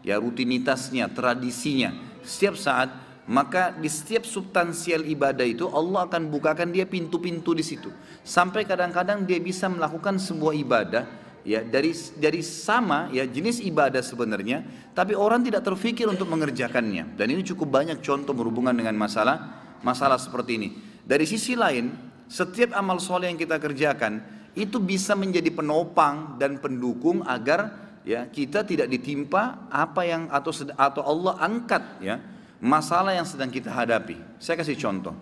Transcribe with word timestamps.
ya 0.00 0.16
rutinitasnya, 0.16 1.12
tradisinya. 1.12 1.92
Setiap 2.24 2.56
saat 2.56 2.88
maka 3.28 3.76
di 3.76 3.92
setiap 3.92 4.24
substansial 4.24 5.04
ibadah 5.04 5.44
itu 5.44 5.68
Allah 5.68 6.08
akan 6.08 6.32
bukakan 6.32 6.72
dia 6.72 6.88
pintu-pintu 6.88 7.52
di 7.52 7.60
situ. 7.60 7.92
Sampai 8.24 8.64
kadang-kadang 8.64 9.28
dia 9.28 9.36
bisa 9.36 9.68
melakukan 9.68 10.16
sebuah 10.16 10.56
ibadah 10.56 11.04
ya 11.46 11.62
dari 11.62 11.94
dari 12.18 12.40
sama 12.42 13.10
ya 13.14 13.26
jenis 13.26 13.62
ibadah 13.62 14.02
sebenarnya 14.02 14.90
tapi 14.94 15.14
orang 15.14 15.46
tidak 15.46 15.62
terfikir 15.62 16.10
untuk 16.10 16.26
mengerjakannya. 16.26 17.14
Dan 17.14 17.26
ini 17.30 17.46
cukup 17.46 17.70
banyak 17.70 18.02
contoh 18.02 18.34
berhubungan 18.34 18.74
dengan 18.74 18.98
masalah 18.98 19.62
masalah 19.82 20.18
seperti 20.18 20.58
ini. 20.58 20.68
Dari 21.06 21.24
sisi 21.24 21.54
lain 21.54 21.94
setiap 22.26 22.74
amal 22.74 22.98
soleh 22.98 23.30
yang 23.30 23.38
kita 23.38 23.56
kerjakan 23.62 24.20
itu 24.58 24.82
bisa 24.82 25.14
menjadi 25.14 25.54
penopang 25.54 26.36
dan 26.36 26.58
pendukung 26.58 27.22
agar 27.22 27.88
ya 28.02 28.26
kita 28.26 28.66
tidak 28.66 28.90
ditimpa 28.90 29.70
apa 29.70 30.02
yang 30.02 30.26
atau 30.32 30.50
atau 30.74 31.02
Allah 31.04 31.34
angkat 31.38 31.82
ya 32.02 32.16
masalah 32.58 33.14
yang 33.14 33.26
sedang 33.28 33.52
kita 33.52 33.70
hadapi. 33.70 34.18
Saya 34.42 34.58
kasih 34.58 34.76
contoh. 34.78 35.14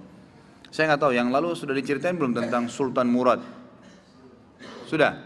Saya 0.73 0.93
nggak 0.93 1.03
tahu 1.03 1.13
yang 1.15 1.29
lalu 1.31 1.53
sudah 1.57 1.73
diceritain 1.73 2.17
belum 2.17 2.37
tentang 2.37 2.69
Sultan 2.69 3.09
Murad? 3.09 3.41
Sudah 4.87 5.26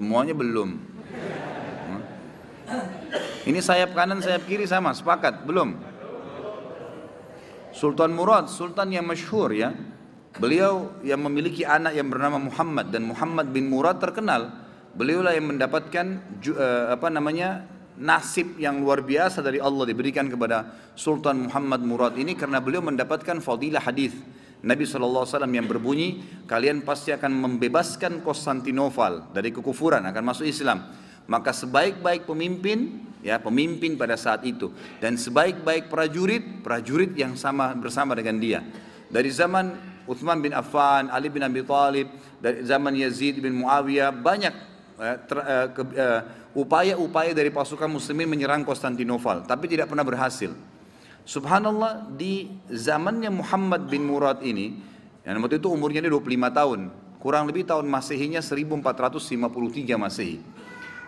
Semuanya 0.00 0.32
belum. 0.32 0.80
Ini 3.44 3.60
sayap 3.60 3.92
kanan, 3.92 4.24
sayap 4.24 4.48
kiri 4.48 4.64
sama, 4.64 4.96
sepakat? 4.96 5.44
Belum? 5.44 5.76
Sultan 7.76 8.16
Murad, 8.16 8.48
sultan 8.48 8.96
yang 8.96 9.04
masyhur 9.04 9.52
ya. 9.52 9.76
Beliau 10.40 10.96
yang 11.04 11.20
memiliki 11.20 11.68
anak 11.68 11.92
yang 11.92 12.08
bernama 12.08 12.40
Muhammad 12.40 12.88
dan 12.88 13.12
Muhammad 13.12 13.52
bin 13.52 13.68
Murad 13.68 14.00
terkenal. 14.00 14.48
Beliaulah 14.96 15.36
yang 15.36 15.52
mendapatkan 15.52 16.06
uh, 16.48 16.96
apa 16.96 17.12
namanya 17.12 17.68
nasib 18.00 18.56
yang 18.56 18.80
luar 18.80 19.04
biasa 19.04 19.44
dari 19.44 19.60
Allah 19.60 19.84
diberikan 19.84 20.32
kepada 20.32 20.64
Sultan 20.96 21.44
Muhammad 21.44 21.84
Murad 21.84 22.16
ini 22.16 22.32
karena 22.32 22.56
beliau 22.56 22.80
mendapatkan 22.80 23.36
fadilah 23.44 23.84
hadis. 23.84 24.16
Nabi 24.60 24.84
SAW 24.84 25.24
yang 25.48 25.64
berbunyi, 25.64 26.20
kalian 26.44 26.84
pasti 26.84 27.16
akan 27.16 27.32
membebaskan 27.32 28.20
Konstantinopel 28.20 29.32
dari 29.32 29.48
kekufuran, 29.56 30.04
akan 30.04 30.22
masuk 30.24 30.44
Islam. 30.44 30.84
Maka 31.24 31.56
sebaik-baik 31.56 32.28
pemimpin, 32.28 33.08
ya 33.24 33.40
pemimpin 33.40 33.96
pada 33.96 34.20
saat 34.20 34.44
itu, 34.44 34.68
dan 35.00 35.16
sebaik-baik 35.16 35.88
prajurit, 35.88 36.60
prajurit 36.60 37.16
yang 37.16 37.40
sama 37.40 37.72
bersama 37.72 38.12
dengan 38.12 38.36
dia. 38.36 38.60
Dari 39.08 39.32
zaman 39.32 39.72
Uthman 40.04 40.44
bin 40.44 40.52
Affan, 40.52 41.08
Ali 41.08 41.32
bin 41.32 41.40
Abi 41.40 41.64
Thalib, 41.64 42.12
dari 42.42 42.60
zaman 42.60 42.92
Yazid 42.98 43.40
bin 43.40 43.64
Muawiyah, 43.64 44.12
banyak 44.12 44.54
eh, 45.00 45.16
eh, 45.16 45.66
eh, 45.96 46.20
upaya-upaya 46.52 47.32
dari 47.32 47.48
pasukan 47.48 47.88
muslimin 47.88 48.28
menyerang 48.28 48.60
Konstantinopel, 48.66 49.48
tapi 49.48 49.72
tidak 49.72 49.88
pernah 49.88 50.04
berhasil. 50.04 50.52
Subhanallah 51.30 52.10
di 52.18 52.50
zamannya 52.66 53.30
Muhammad 53.30 53.86
bin 53.86 54.02
Murad 54.02 54.42
ini, 54.42 54.74
yang 55.22 55.38
waktu 55.38 55.62
itu 55.62 55.70
umurnya 55.70 56.02
dia 56.02 56.10
25 56.10 56.26
tahun, 56.50 56.80
kurang 57.22 57.46
lebih 57.46 57.70
tahun 57.70 57.86
Masehinya 57.86 58.42
1453 58.42 59.94
Masehi. 59.94 60.42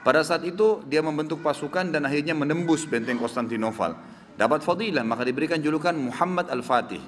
Pada 0.07 0.23
saat 0.23 0.47
itu 0.47 0.79
dia 0.87 1.03
membentuk 1.03 1.43
pasukan 1.43 1.91
dan 1.91 2.07
akhirnya 2.07 2.39
menembus 2.39 2.87
benteng 2.87 3.19
Konstantinopel. 3.19 3.99
Dapat 4.39 4.63
fadilah 4.63 5.03
maka 5.03 5.27
diberikan 5.27 5.59
julukan 5.59 5.91
Muhammad 5.91 6.55
Al-Fatih. 6.55 7.03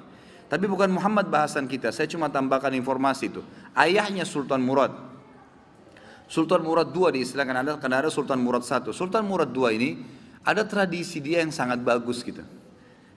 Tapi 0.50 0.66
bukan 0.66 0.90
Muhammad 0.90 1.30
bahasan 1.30 1.70
kita, 1.70 1.94
saya 1.94 2.10
cuma 2.10 2.26
tambahkan 2.34 2.74
informasi 2.74 3.30
itu. 3.30 3.46
Ayahnya 3.78 4.26
Sultan 4.26 4.58
Murad. 4.58 4.90
Sultan 6.26 6.66
Murad 6.66 6.90
II 6.90 7.14
diistilahkan 7.14 7.62
ada 7.62 7.72
karena 7.78 8.02
ada 8.02 8.10
Sultan 8.10 8.42
Murad 8.42 8.66
I. 8.66 8.90
Sultan 8.90 9.22
Murad 9.22 9.54
II 9.54 9.70
ini 9.70 10.02
ada 10.42 10.66
tradisi 10.66 11.22
dia 11.22 11.46
yang 11.46 11.54
sangat 11.54 11.78
bagus 11.78 12.26
gitu. 12.26 12.42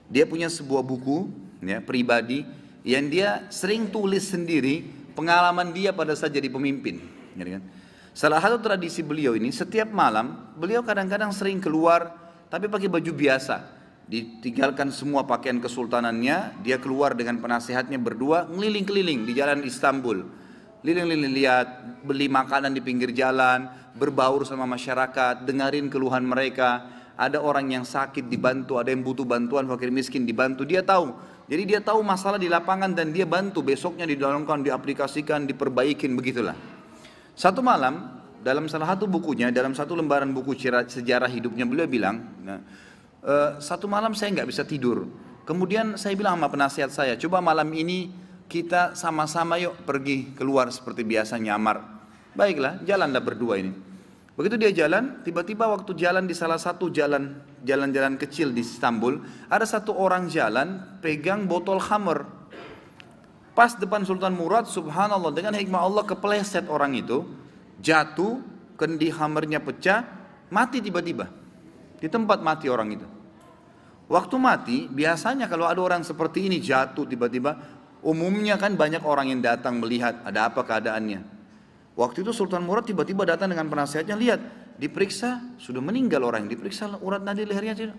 Dia 0.08 0.24
punya 0.24 0.48
sebuah 0.48 0.80
buku 0.80 1.28
ya, 1.60 1.84
pribadi 1.84 2.44
yang 2.84 3.12
dia 3.12 3.44
sering 3.52 3.92
tulis 3.92 4.32
sendiri 4.32 4.84
pengalaman 5.12 5.72
dia 5.76 5.92
pada 5.92 6.16
saat 6.16 6.32
jadi 6.32 6.48
pemimpin. 6.48 7.04
Ya 7.36 7.44
kan? 7.58 7.62
Salah 8.16 8.42
satu 8.42 8.58
tradisi 8.58 9.04
beliau 9.04 9.38
ini 9.38 9.52
setiap 9.54 9.92
malam 9.94 10.50
beliau 10.58 10.82
kadang-kadang 10.82 11.30
sering 11.30 11.62
keluar 11.62 12.16
tapi 12.48 12.66
pakai 12.66 12.88
baju 12.88 13.12
biasa. 13.14 13.78
Ditinggalkan 14.08 14.88
semua 14.88 15.28
pakaian 15.28 15.60
kesultanannya, 15.60 16.64
dia 16.64 16.80
keluar 16.80 17.12
dengan 17.12 17.44
penasehatnya 17.44 18.00
berdua 18.00 18.48
ngeliling-keliling 18.48 19.28
di 19.28 19.36
jalan 19.36 19.60
Istanbul. 19.60 20.24
Liling-liling 20.80 21.34
lihat, 21.36 21.68
beli 22.08 22.24
makanan 22.32 22.72
di 22.72 22.80
pinggir 22.80 23.12
jalan, 23.12 23.68
berbaur 23.92 24.48
sama 24.48 24.64
masyarakat, 24.64 25.44
dengarin 25.44 25.92
keluhan 25.92 26.24
mereka, 26.24 26.88
ada 27.18 27.42
orang 27.42 27.66
yang 27.74 27.82
sakit 27.82 28.30
dibantu, 28.30 28.78
ada 28.78 28.94
yang 28.94 29.02
butuh 29.02 29.26
bantuan 29.26 29.66
fakir 29.66 29.90
miskin 29.90 30.22
dibantu, 30.22 30.62
dia 30.62 30.86
tahu. 30.86 31.10
Jadi 31.50 31.62
dia 31.74 31.80
tahu 31.82 31.98
masalah 32.06 32.38
di 32.38 32.46
lapangan 32.46 32.94
dan 32.94 33.10
dia 33.10 33.26
bantu 33.26 33.66
besoknya 33.66 34.06
didalamkan, 34.06 34.62
diaplikasikan, 34.62 35.42
diperbaikin 35.50 36.14
begitulah. 36.14 36.54
Satu 37.34 37.58
malam 37.58 38.22
dalam 38.38 38.70
salah 38.70 38.94
satu 38.94 39.10
bukunya, 39.10 39.50
dalam 39.50 39.74
satu 39.74 39.98
lembaran 39.98 40.30
buku 40.30 40.54
sejarah 40.86 41.26
hidupnya 41.26 41.66
beliau 41.66 41.90
bilang, 41.90 42.22
e, 43.18 43.34
satu 43.58 43.90
malam 43.90 44.14
saya 44.14 44.38
nggak 44.38 44.48
bisa 44.54 44.62
tidur. 44.62 45.10
Kemudian 45.42 45.98
saya 45.98 46.14
bilang 46.14 46.38
sama 46.38 46.52
penasihat 46.52 46.90
saya, 46.92 47.18
coba 47.18 47.42
malam 47.42 47.66
ini 47.74 48.12
kita 48.46 48.94
sama-sama 48.94 49.58
yuk 49.58 49.74
pergi 49.82 50.36
keluar 50.38 50.70
seperti 50.70 51.02
biasa 51.02 51.40
nyamar. 51.40 51.82
Baiklah, 52.36 52.78
jalanlah 52.86 53.24
berdua 53.24 53.58
ini. 53.58 53.72
Begitu 54.38 54.54
dia 54.54 54.86
jalan, 54.86 55.18
tiba-tiba 55.26 55.66
waktu 55.66 55.98
jalan 55.98 56.30
di 56.30 56.30
salah 56.30 56.62
satu 56.62 56.94
jalan 56.94 57.42
jalan-jalan 57.66 58.14
kecil 58.14 58.54
di 58.54 58.62
Istanbul, 58.62 59.18
ada 59.50 59.66
satu 59.66 59.98
orang 59.98 60.30
jalan 60.30 60.78
pegang 61.02 61.50
botol 61.50 61.82
khamer. 61.82 62.22
Pas 63.58 63.74
depan 63.74 64.06
Sultan 64.06 64.38
Murad, 64.38 64.70
subhanallah 64.70 65.34
dengan 65.34 65.58
hikmah 65.58 65.82
Allah 65.82 66.06
kepleset 66.06 66.70
orang 66.70 66.94
itu, 66.94 67.26
jatuh, 67.82 68.38
kendi 68.78 69.10
hamernya 69.10 69.58
pecah, 69.58 70.06
mati 70.54 70.78
tiba-tiba. 70.78 71.26
Di 71.98 72.06
tempat 72.06 72.38
mati 72.38 72.70
orang 72.70 72.94
itu. 72.94 73.06
Waktu 74.06 74.36
mati, 74.38 74.86
biasanya 74.86 75.50
kalau 75.50 75.66
ada 75.66 75.82
orang 75.82 76.06
seperti 76.06 76.46
ini 76.46 76.62
jatuh 76.62 77.10
tiba-tiba, 77.10 77.58
umumnya 78.06 78.54
kan 78.54 78.78
banyak 78.78 79.02
orang 79.02 79.34
yang 79.34 79.42
datang 79.42 79.82
melihat 79.82 80.22
ada 80.22 80.46
apa 80.46 80.62
keadaannya. 80.62 81.37
Waktu 81.98 82.22
itu 82.22 82.30
Sultan 82.30 82.62
Murad 82.62 82.86
tiba-tiba 82.86 83.26
datang 83.26 83.50
dengan 83.50 83.66
penasihatnya, 83.66 84.14
lihat, 84.14 84.38
diperiksa, 84.78 85.58
sudah 85.58 85.82
meninggal 85.82 86.22
orang, 86.22 86.46
diperiksa 86.46 86.94
urat 87.02 87.26
nadi 87.26 87.42
lehernya 87.42 87.74
tidak. 87.74 87.98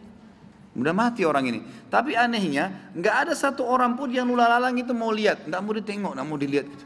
Udah 0.72 0.96
mati 0.96 1.28
orang 1.28 1.52
ini. 1.52 1.60
Tapi 1.92 2.16
anehnya, 2.16 2.96
nggak 2.96 3.16
ada 3.28 3.34
satu 3.36 3.68
orang 3.68 4.00
pun 4.00 4.08
yang 4.08 4.32
lulalang 4.32 4.72
itu 4.80 4.96
mau 4.96 5.12
lihat, 5.12 5.44
nggak 5.52 5.60
mau 5.60 5.76
ditengok, 5.76 6.12
nggak 6.16 6.28
mau 6.32 6.40
dilihat. 6.40 6.66
Gitu. 6.72 6.86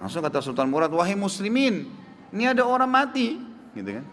Langsung 0.00 0.24
kata 0.24 0.40
Sultan 0.40 0.72
Murad, 0.72 0.88
wahai 0.88 1.12
muslimin, 1.12 1.92
ini 2.32 2.48
ada 2.48 2.64
orang 2.64 2.88
mati, 2.88 3.36
gitu 3.76 4.00
kan? 4.00 4.04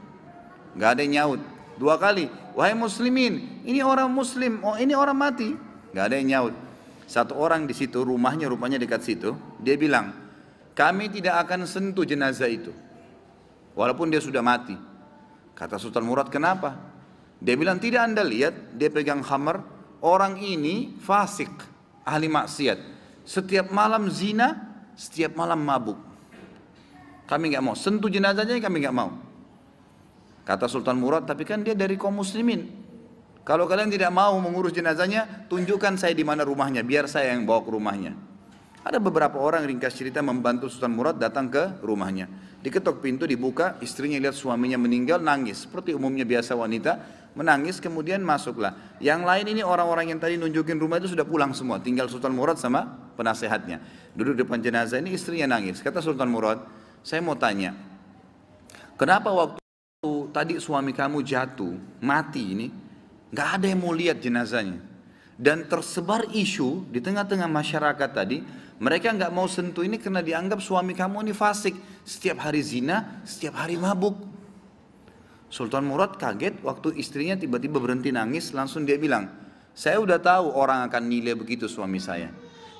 Nggak 0.75 0.89
ada 0.91 0.99
yang 1.07 1.13
nyaut. 1.15 1.41
Dua 1.79 1.95
kali, 1.95 2.27
wahai 2.51 2.75
muslimin, 2.75 3.63
ini 3.63 3.79
orang 3.79 4.11
muslim, 4.11 4.59
oh 4.67 4.75
ini 4.75 4.91
orang 4.91 5.15
mati, 5.15 5.55
nggak 5.95 6.03
ada 6.03 6.15
yang 6.19 6.27
nyaut. 6.35 6.55
Satu 7.07 7.39
orang 7.39 7.63
di 7.63 7.71
situ, 7.71 8.03
rumahnya 8.03 8.51
rupanya 8.51 8.75
dekat 8.75 9.07
situ, 9.07 9.39
dia 9.63 9.79
bilang, 9.79 10.11
kami 10.79 11.11
tidak 11.11 11.43
akan 11.43 11.67
sentuh 11.67 12.07
jenazah 12.07 12.47
itu, 12.47 12.71
walaupun 13.75 14.07
dia 14.07 14.23
sudah 14.23 14.39
mati. 14.39 14.79
Kata 15.51 15.75
Sultan 15.75 16.07
Murad, 16.07 16.31
kenapa? 16.31 16.79
Dia 17.43 17.59
bilang, 17.59 17.83
tidak 17.83 18.07
anda 18.07 18.23
lihat, 18.23 18.79
dia 18.79 18.87
pegang 18.87 19.19
hammer, 19.19 19.59
orang 19.99 20.39
ini 20.39 20.95
fasik, 21.03 21.51
ahli 22.07 22.31
maksiat. 22.31 22.79
Setiap 23.27 23.75
malam 23.75 24.07
zina, 24.07 24.55
setiap 24.95 25.35
malam 25.35 25.59
mabuk. 25.59 25.99
Kami 27.27 27.51
nggak 27.51 27.63
mau, 27.63 27.75
sentuh 27.75 28.07
jenazahnya 28.07 28.55
kami 28.63 28.79
nggak 28.79 28.95
mau. 28.95 29.11
Kata 30.47 30.71
Sultan 30.71 30.95
Murad, 30.95 31.27
tapi 31.27 31.43
kan 31.43 31.59
dia 31.59 31.75
dari 31.75 31.99
kaum 31.99 32.15
muslimin. 32.15 32.87
Kalau 33.43 33.67
kalian 33.67 33.91
tidak 33.91 34.15
mau 34.15 34.31
mengurus 34.39 34.71
jenazahnya, 34.71 35.51
tunjukkan 35.51 35.99
saya 35.99 36.15
di 36.15 36.23
mana 36.23 36.47
rumahnya, 36.47 36.87
biar 36.87 37.11
saya 37.11 37.35
yang 37.35 37.43
bawa 37.43 37.67
ke 37.67 37.69
rumahnya. 37.75 38.28
Ada 38.89 38.97
beberapa 38.97 39.37
orang 39.37 39.69
ringkas 39.69 39.93
cerita 39.93 40.17
membantu 40.25 40.65
Sultan 40.65 40.97
Murad 40.97 41.21
datang 41.21 41.45
ke 41.45 41.77
rumahnya. 41.85 42.25
Diketok 42.65 43.05
pintu, 43.05 43.29
dibuka, 43.29 43.77
istrinya 43.85 44.17
lihat 44.17 44.33
suaminya 44.33 44.81
meninggal, 44.81 45.21
nangis. 45.21 45.69
Seperti 45.69 45.93
umumnya 45.93 46.25
biasa 46.25 46.57
wanita, 46.57 46.97
menangis, 47.37 47.77
kemudian 47.77 48.25
masuklah. 48.25 48.97
Yang 48.97 49.21
lain 49.29 49.45
ini 49.53 49.61
orang-orang 49.61 50.09
yang 50.09 50.17
tadi 50.17 50.41
nunjukin 50.41 50.81
rumah 50.81 50.97
itu 50.97 51.13
sudah 51.13 51.21
pulang 51.21 51.53
semua. 51.53 51.77
Tinggal 51.77 52.09
Sultan 52.09 52.33
Murad 52.33 52.57
sama 52.57 53.13
penasehatnya. 53.13 53.77
Duduk 54.17 54.41
depan 54.41 54.57
jenazah 54.57 54.97
ini 54.97 55.13
istrinya 55.13 55.53
nangis. 55.53 55.85
Kata 55.85 56.01
Sultan 56.01 56.33
Murad, 56.33 56.57
saya 57.05 57.21
mau 57.21 57.37
tanya, 57.37 57.77
kenapa 58.97 59.29
waktu 59.29 60.33
tadi 60.33 60.57
suami 60.57 60.97
kamu 60.97 61.21
jatuh, 61.21 61.77
mati 62.01 62.57
ini, 62.57 62.73
nggak 63.29 63.49
ada 63.53 63.65
yang 63.69 63.85
mau 63.85 63.93
lihat 63.93 64.17
jenazahnya. 64.17 64.81
Dan 65.39 65.69
tersebar 65.69 66.25
isu 66.35 66.89
di 66.91 66.99
tengah-tengah 66.99 67.47
masyarakat 67.47 68.09
tadi, 68.11 68.43
mereka 68.79 69.11
nggak 69.11 69.35
mau 69.35 69.43
sentuh 69.43 69.83
ini 69.83 69.99
karena 69.99 70.23
dianggap 70.23 70.63
suami 70.63 70.95
kamu 70.95 71.27
ini 71.27 71.35
fasik. 71.35 71.75
Setiap 72.07 72.47
hari 72.47 72.63
zina, 72.63 73.19
setiap 73.27 73.59
hari 73.59 73.75
mabuk. 73.75 74.15
Sultan 75.51 75.83
Murad 75.83 76.15
kaget 76.15 76.63
waktu 76.63 76.95
istrinya 76.95 77.35
tiba-tiba 77.35 77.75
berhenti 77.83 78.15
nangis, 78.15 78.55
langsung 78.55 78.87
dia 78.87 78.95
bilang, 78.95 79.27
saya 79.75 79.99
udah 79.99 80.21
tahu 80.23 80.55
orang 80.55 80.87
akan 80.87 81.03
nilai 81.11 81.35
begitu 81.35 81.67
suami 81.67 81.99
saya. 81.99 82.31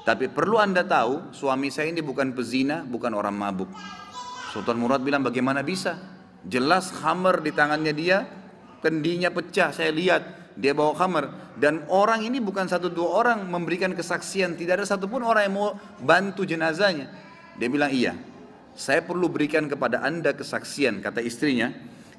Tapi 0.08 0.32
perlu 0.32 0.56
anda 0.56 0.88
tahu, 0.88 1.36
suami 1.36 1.68
saya 1.68 1.92
ini 1.92 2.00
bukan 2.00 2.32
pezina, 2.32 2.88
bukan 2.88 3.12
orang 3.12 3.36
mabuk. 3.36 3.68
Sultan 4.56 4.80
Murad 4.80 5.04
bilang, 5.04 5.22
bagaimana 5.22 5.68
bisa? 5.68 6.00
Jelas 6.48 6.96
hammer 7.04 7.44
di 7.44 7.52
tangannya 7.52 7.92
dia, 7.92 8.24
kendinya 8.80 9.28
pecah, 9.36 9.76
saya 9.76 9.92
lihat 9.92 10.49
dia 10.60 10.76
bawa 10.76 10.92
hammer. 11.00 11.56
Dan 11.56 11.88
orang 11.88 12.24
ini 12.24 12.44
bukan 12.44 12.68
satu 12.68 12.92
dua 12.92 13.24
orang 13.24 13.48
memberikan 13.48 13.96
kesaksian, 13.96 14.60
tidak 14.60 14.84
ada 14.84 14.86
satupun 14.86 15.24
orang 15.24 15.48
yang 15.48 15.56
mau 15.56 15.70
bantu 16.04 16.44
jenazahnya. 16.44 17.08
Dia 17.56 17.68
bilang 17.72 17.92
iya, 17.92 18.16
saya 18.76 19.04
perlu 19.04 19.32
berikan 19.32 19.68
kepada 19.72 20.04
anda 20.04 20.36
kesaksian, 20.36 21.00
kata 21.00 21.24
istrinya, 21.24 21.72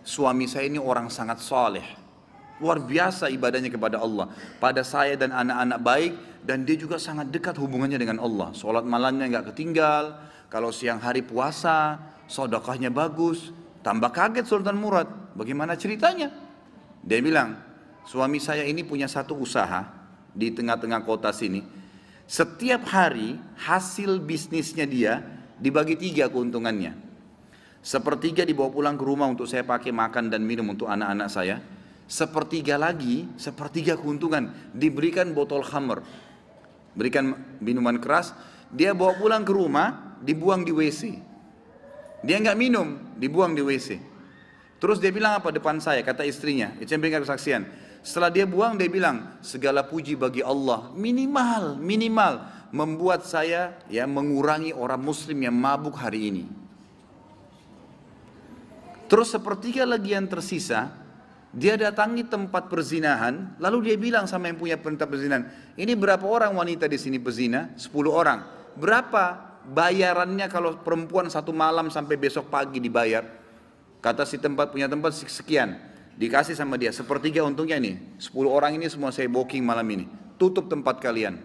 suami 0.04 0.48
saya 0.48 0.68
ini 0.68 0.80
orang 0.80 1.12
sangat 1.12 1.40
soleh, 1.40 1.84
luar 2.60 2.80
biasa 2.80 3.28
ibadahnya 3.32 3.72
kepada 3.72 4.00
Allah. 4.00 4.28
Pada 4.60 4.84
saya 4.84 5.16
dan 5.16 5.32
anak-anak 5.32 5.78
baik, 5.80 6.12
dan 6.44 6.64
dia 6.64 6.76
juga 6.76 6.96
sangat 6.96 7.28
dekat 7.28 7.56
hubungannya 7.60 7.96
dengan 7.96 8.20
Allah. 8.20 8.52
Sholat 8.56 8.84
malamnya 8.84 9.28
nggak 9.28 9.56
ketinggal, 9.56 10.20
kalau 10.52 10.68
siang 10.68 11.00
hari 11.00 11.24
puasa, 11.24 11.96
sodokahnya 12.28 12.92
bagus, 12.92 13.52
Tambah 13.80 14.12
kaget 14.12 14.44
Sultan 14.44 14.76
Murad, 14.76 15.08
bagaimana 15.32 15.72
ceritanya? 15.72 16.28
Dia 17.00 17.20
bilang, 17.24 17.56
suami 18.04 18.38
saya 18.40 18.64
ini 18.64 18.84
punya 18.84 19.08
satu 19.08 19.36
usaha 19.36 19.88
di 20.32 20.52
tengah-tengah 20.54 21.02
kota 21.02 21.34
sini. 21.34 21.64
Setiap 22.30 22.86
hari 22.86 23.34
hasil 23.58 24.22
bisnisnya 24.22 24.86
dia 24.86 25.18
dibagi 25.58 25.98
tiga 25.98 26.30
keuntungannya. 26.30 26.94
Sepertiga 27.80 28.44
dibawa 28.44 28.68
pulang 28.68 28.96
ke 29.00 29.04
rumah 29.04 29.26
untuk 29.26 29.48
saya 29.48 29.64
pakai 29.64 29.90
makan 29.90 30.28
dan 30.28 30.44
minum 30.44 30.68
untuk 30.70 30.86
anak-anak 30.86 31.28
saya. 31.32 31.58
Sepertiga 32.10 32.76
lagi, 32.76 33.26
sepertiga 33.40 33.96
keuntungan 33.96 34.52
diberikan 34.74 35.32
botol 35.32 35.64
khamr. 35.64 36.02
Berikan 36.92 37.38
minuman 37.62 38.02
keras, 38.02 38.34
dia 38.70 38.92
bawa 38.92 39.14
pulang 39.16 39.46
ke 39.46 39.52
rumah, 39.54 40.18
dibuang 40.20 40.66
di 40.66 40.74
WC. 40.74 41.02
Dia 42.20 42.36
nggak 42.36 42.58
minum, 42.58 43.16
dibuang 43.16 43.56
di 43.56 43.62
WC. 43.64 43.96
Terus 44.80 45.00
dia 45.00 45.12
bilang 45.12 45.40
apa 45.40 45.48
depan 45.54 45.80
saya, 45.80 46.04
kata 46.04 46.26
istrinya, 46.26 46.72
itu 46.82 46.88
yang 46.88 47.00
berikan 47.00 47.22
kesaksian. 47.24 47.64
Setelah 48.00 48.32
dia 48.32 48.48
buang, 48.48 48.80
dia 48.80 48.88
bilang, 48.88 49.36
segala 49.44 49.84
puji 49.84 50.16
bagi 50.16 50.40
Allah, 50.40 50.88
minimal, 50.96 51.76
minimal, 51.76 52.40
membuat 52.72 53.28
saya 53.28 53.76
ya 53.92 54.08
mengurangi 54.08 54.72
orang 54.72 55.00
muslim 55.02 55.36
yang 55.44 55.52
mabuk 55.52 56.00
hari 56.00 56.32
ini. 56.32 56.44
Terus 59.10 59.34
sepertiga 59.34 59.84
lagi 59.84 60.16
yang 60.16 60.30
tersisa, 60.30 60.96
dia 61.50 61.74
datangi 61.74 62.24
tempat 62.24 62.70
perzinahan, 62.70 63.58
lalu 63.58 63.92
dia 63.92 63.96
bilang 63.98 64.24
sama 64.24 64.48
yang 64.48 64.56
punya 64.56 64.78
perintah 64.78 65.04
perzinahan, 65.04 65.74
ini 65.76 65.92
berapa 65.98 66.22
orang 66.24 66.54
wanita 66.56 66.86
di 66.86 66.96
sini 66.96 67.18
pezina? 67.20 67.74
10 67.74 67.90
orang. 68.06 68.46
Berapa 68.78 69.50
bayarannya 69.66 70.48
kalau 70.48 70.80
perempuan 70.80 71.28
satu 71.28 71.52
malam 71.52 71.92
sampai 71.92 72.16
besok 72.16 72.48
pagi 72.48 72.80
dibayar 72.80 73.22
kata 74.00 74.24
si 74.24 74.40
tempat 74.40 74.72
punya 74.72 74.88
tempat 74.88 75.12
sekian 75.12 75.76
dikasih 76.20 76.52
sama 76.52 76.76
dia. 76.76 76.92
Sepertiga 76.92 77.40
untungnya 77.40 77.80
ini. 77.80 77.96
10 78.20 78.36
orang 78.44 78.76
ini 78.76 78.92
semua 78.92 79.08
saya 79.08 79.26
booking 79.32 79.64
malam 79.64 79.88
ini. 79.88 80.04
Tutup 80.36 80.68
tempat 80.68 81.00
kalian. 81.00 81.40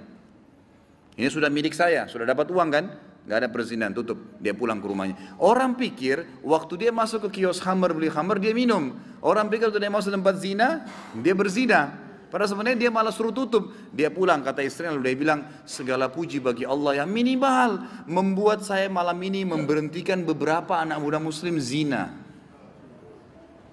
Ini 1.15 1.31
sudah 1.31 1.47
milik 1.47 1.71
saya. 1.71 2.11
Sudah 2.11 2.27
dapat 2.27 2.51
uang 2.51 2.69
kan? 2.69 2.85
Nggak 3.25 3.37
ada 3.39 3.49
perzinahan 3.49 3.95
tutup. 3.95 4.19
Dia 4.43 4.51
pulang 4.51 4.83
ke 4.83 4.85
rumahnya. 4.85 5.15
Orang 5.39 5.79
pikir 5.79 6.43
waktu 6.43 6.85
dia 6.85 6.91
masuk 6.91 7.31
ke 7.31 7.41
kios 7.41 7.63
hammer 7.63 7.95
beli 7.95 8.11
hammer 8.11 8.37
dia 8.37 8.51
minum. 8.51 8.99
Orang 9.23 9.47
pikir 9.47 9.71
waktu 9.71 9.79
dia 9.79 9.89
masuk 9.89 10.11
tempat 10.11 10.35
zina 10.43 10.83
dia 11.23 11.31
berzina. 11.31 12.03
Padahal 12.29 12.51
sebenarnya 12.51 12.77
dia 12.85 12.91
malah 12.91 13.15
suruh 13.15 13.31
tutup. 13.31 13.71
Dia 13.95 14.11
pulang 14.11 14.43
kata 14.43 14.59
istrinya 14.59 14.91
lalu 14.93 15.07
dia 15.07 15.15
bilang 15.15 15.39
segala 15.63 16.11
puji 16.11 16.43
bagi 16.43 16.67
Allah 16.67 17.01
yang 17.01 17.09
minimal 17.09 17.79
membuat 18.11 18.59
saya 18.61 18.91
malam 18.91 19.15
ini 19.23 19.47
memberhentikan 19.47 20.21
beberapa 20.27 20.75
anak 20.77 20.99
muda 20.99 21.17
muslim 21.17 21.57
zina. 21.63 22.25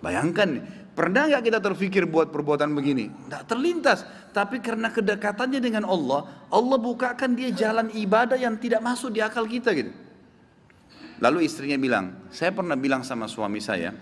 Bayangkan, 0.02 0.82
pernah 0.93 1.29
nggak 1.29 1.43
kita 1.43 1.59
terfikir 1.59 2.05
buat 2.05 2.29
perbuatan 2.29 2.73
begini? 2.73 3.09
Tidak 3.09 3.45
terlintas. 3.49 4.05
Tapi 4.33 4.61
karena 4.65 4.89
kedekatannya 4.89 5.61
dengan 5.61 5.85
Allah, 5.85 6.25
Allah 6.49 6.79
bukakan 6.81 7.37
dia 7.37 7.53
jalan 7.53 7.93
ibadah 7.93 8.41
yang 8.41 8.57
tidak 8.57 8.81
masuk 8.81 9.13
di 9.13 9.21
akal 9.21 9.45
kita 9.45 9.73
gitu. 9.77 9.93
Lalu 11.23 11.47
istrinya 11.47 11.79
bilang, 11.79 12.29
saya 12.35 12.51
pernah 12.51 12.75
bilang 12.75 13.07
sama 13.07 13.31
suami 13.31 13.63
saya, 13.63 13.95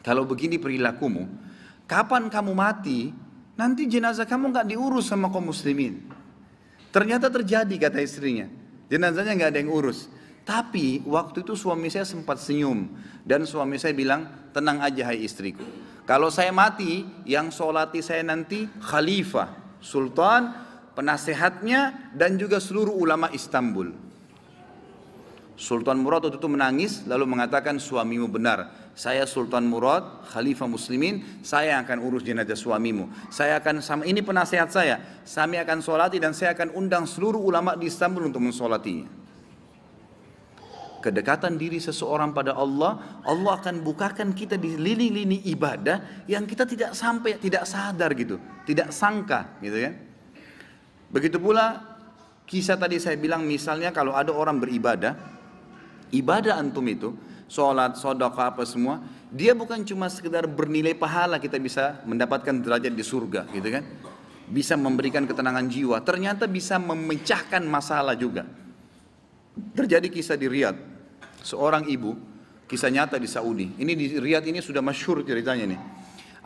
kalau 0.00 0.24
begini 0.24 0.56
perilakumu, 0.56 1.28
kapan 1.84 2.32
kamu 2.32 2.52
mati, 2.56 3.12
nanti 3.60 3.84
jenazah 3.84 4.24
kamu 4.24 4.48
nggak 4.48 4.66
diurus 4.72 5.12
sama 5.12 5.28
kaum 5.28 5.52
muslimin. 5.52 6.00
Ternyata 6.90 7.28
terjadi 7.28 7.74
kata 7.76 8.00
istrinya. 8.00 8.48
Jenazahnya 8.90 9.36
nggak 9.36 9.50
ada 9.52 9.60
yang 9.60 9.70
urus. 9.70 10.10
Tapi 10.42 11.04
waktu 11.06 11.46
itu 11.46 11.54
suami 11.54 11.92
saya 11.92 12.02
sempat 12.02 12.40
senyum 12.40 12.90
dan 13.22 13.44
suami 13.46 13.78
saya 13.78 13.94
bilang, 13.94 14.26
tenang 14.50 14.82
aja 14.82 15.12
hai 15.12 15.22
istriku. 15.22 15.62
Kalau 16.10 16.26
saya 16.26 16.50
mati, 16.50 17.06
yang 17.22 17.54
solati 17.54 18.02
saya 18.02 18.26
nanti 18.26 18.66
khalifah, 18.82 19.78
sultan, 19.78 20.50
penasehatnya 20.98 22.10
dan 22.18 22.34
juga 22.34 22.58
seluruh 22.58 22.90
ulama 22.90 23.30
Istanbul. 23.30 23.94
Sultan 25.54 26.02
Murad 26.02 26.26
waktu 26.26 26.42
itu 26.42 26.50
menangis 26.50 27.06
lalu 27.06 27.30
mengatakan 27.30 27.78
suamimu 27.78 28.26
benar. 28.26 28.90
Saya 28.98 29.22
Sultan 29.22 29.70
Murad, 29.70 30.26
Khalifah 30.34 30.66
Muslimin, 30.66 31.44
saya 31.46 31.78
akan 31.78 32.02
urus 32.02 32.26
jenazah 32.26 32.58
suamimu. 32.58 33.06
Saya 33.30 33.62
akan 33.62 33.78
sama 33.78 34.02
ini 34.02 34.18
penasehat 34.18 34.74
saya. 34.74 35.22
Kami 35.22 35.62
akan 35.62 35.78
solati 35.78 36.18
dan 36.18 36.34
saya 36.34 36.58
akan 36.58 36.74
undang 36.74 37.06
seluruh 37.06 37.38
ulama 37.38 37.78
di 37.78 37.86
Istanbul 37.86 38.26
untuk 38.26 38.42
mensolatinya. 38.42 39.19
Kedekatan 41.00 41.56
diri 41.56 41.80
seseorang 41.80 42.36
pada 42.36 42.52
Allah, 42.52 43.20
Allah 43.24 43.52
akan 43.56 43.80
bukakan 43.80 44.36
kita 44.36 44.60
di 44.60 44.76
lini-lini 44.76 45.40
ibadah 45.48 46.28
yang 46.28 46.44
kita 46.44 46.68
tidak 46.68 46.92
sampai, 46.92 47.40
tidak 47.40 47.64
sadar 47.64 48.12
gitu, 48.12 48.36
tidak 48.68 48.92
sangka 48.92 49.56
gitu 49.64 49.80
ya. 49.80 49.96
Begitu 51.08 51.40
pula 51.40 51.80
kisah 52.44 52.76
tadi 52.76 53.00
saya 53.00 53.16
bilang 53.16 53.48
misalnya 53.48 53.96
kalau 53.96 54.12
ada 54.12 54.28
orang 54.28 54.60
beribadah, 54.60 55.16
ibadah 56.12 56.60
antum 56.60 56.84
itu, 56.84 57.16
sholat, 57.48 57.96
sodaka 57.96 58.52
apa 58.52 58.68
semua, 58.68 59.00
dia 59.30 59.54
bukan 59.54 59.80
cuma 59.86 60.10
sekedar 60.10 60.44
bernilai 60.50 60.92
pahala 60.98 61.38
kita 61.38 61.56
bisa 61.56 62.02
mendapatkan 62.02 62.60
derajat 62.60 62.92
di 62.92 63.04
surga 63.06 63.46
gitu 63.54 63.68
kan. 63.70 63.84
Bisa 64.50 64.74
memberikan 64.74 65.24
ketenangan 65.30 65.70
jiwa, 65.70 66.02
ternyata 66.02 66.50
bisa 66.50 66.74
memecahkan 66.76 67.62
masalah 67.62 68.18
juga. 68.18 68.42
Terjadi 69.78 70.10
kisah 70.10 70.34
di 70.34 70.50
Riyadh, 70.50 70.78
seorang 71.42 71.88
ibu, 71.88 72.16
kisah 72.70 72.92
nyata 72.92 73.18
di 73.18 73.26
Saudi. 73.26 73.74
Ini 73.76 73.92
di 73.98 74.16
Riyadh 74.16 74.46
ini 74.48 74.60
sudah 74.62 74.80
masyhur 74.84 75.26
ceritanya 75.26 75.76
nih. 75.76 75.80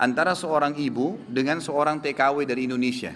Antara 0.00 0.34
seorang 0.34 0.74
ibu 0.74 1.20
dengan 1.30 1.62
seorang 1.62 2.02
TKW 2.02 2.42
dari 2.48 2.66
Indonesia. 2.66 3.14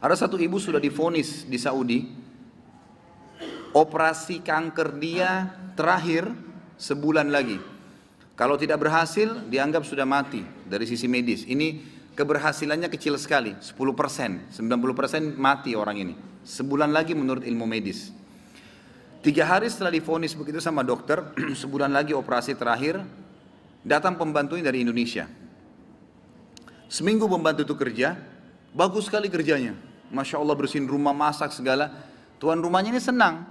Ada 0.00 0.24
satu 0.24 0.40
ibu 0.40 0.56
sudah 0.56 0.80
difonis 0.80 1.44
di 1.44 1.60
Saudi, 1.60 2.08
operasi 3.76 4.40
kanker 4.40 4.96
dia 4.96 5.52
terakhir 5.76 6.24
sebulan 6.80 7.28
lagi. 7.28 7.60
Kalau 8.32 8.56
tidak 8.56 8.80
berhasil, 8.80 9.44
dianggap 9.52 9.84
sudah 9.84 10.08
mati 10.08 10.40
dari 10.64 10.88
sisi 10.88 11.04
medis. 11.04 11.44
Ini 11.44 11.76
keberhasilannya 12.16 12.88
kecil 12.88 13.20
sekali, 13.20 13.52
10 13.60 13.76
persen, 13.92 14.48
90 14.48 14.96
persen 14.96 15.22
mati 15.36 15.76
orang 15.76 16.00
ini. 16.00 16.14
Sebulan 16.48 16.88
lagi 16.88 17.12
menurut 17.12 17.44
ilmu 17.44 17.68
medis. 17.68 18.19
Tiga 19.20 19.44
hari 19.44 19.68
setelah 19.68 19.92
difonis 19.92 20.32
begitu 20.32 20.64
sama 20.64 20.80
dokter, 20.80 21.20
sebulan 21.60 21.92
lagi 21.92 22.16
operasi 22.16 22.56
terakhir, 22.56 23.04
datang 23.84 24.16
pembantunya 24.16 24.64
dari 24.64 24.80
Indonesia. 24.80 25.28
Seminggu 26.88 27.28
pembantu 27.28 27.68
itu 27.68 27.76
kerja, 27.76 28.16
bagus 28.72 29.12
sekali 29.12 29.28
kerjanya. 29.28 29.76
Masya 30.08 30.40
Allah 30.40 30.56
bersihin 30.56 30.88
rumah, 30.88 31.12
masak 31.12 31.52
segala. 31.52 31.92
Tuan 32.40 32.64
rumahnya 32.64 32.96
ini 32.96 33.02
senang, 33.04 33.44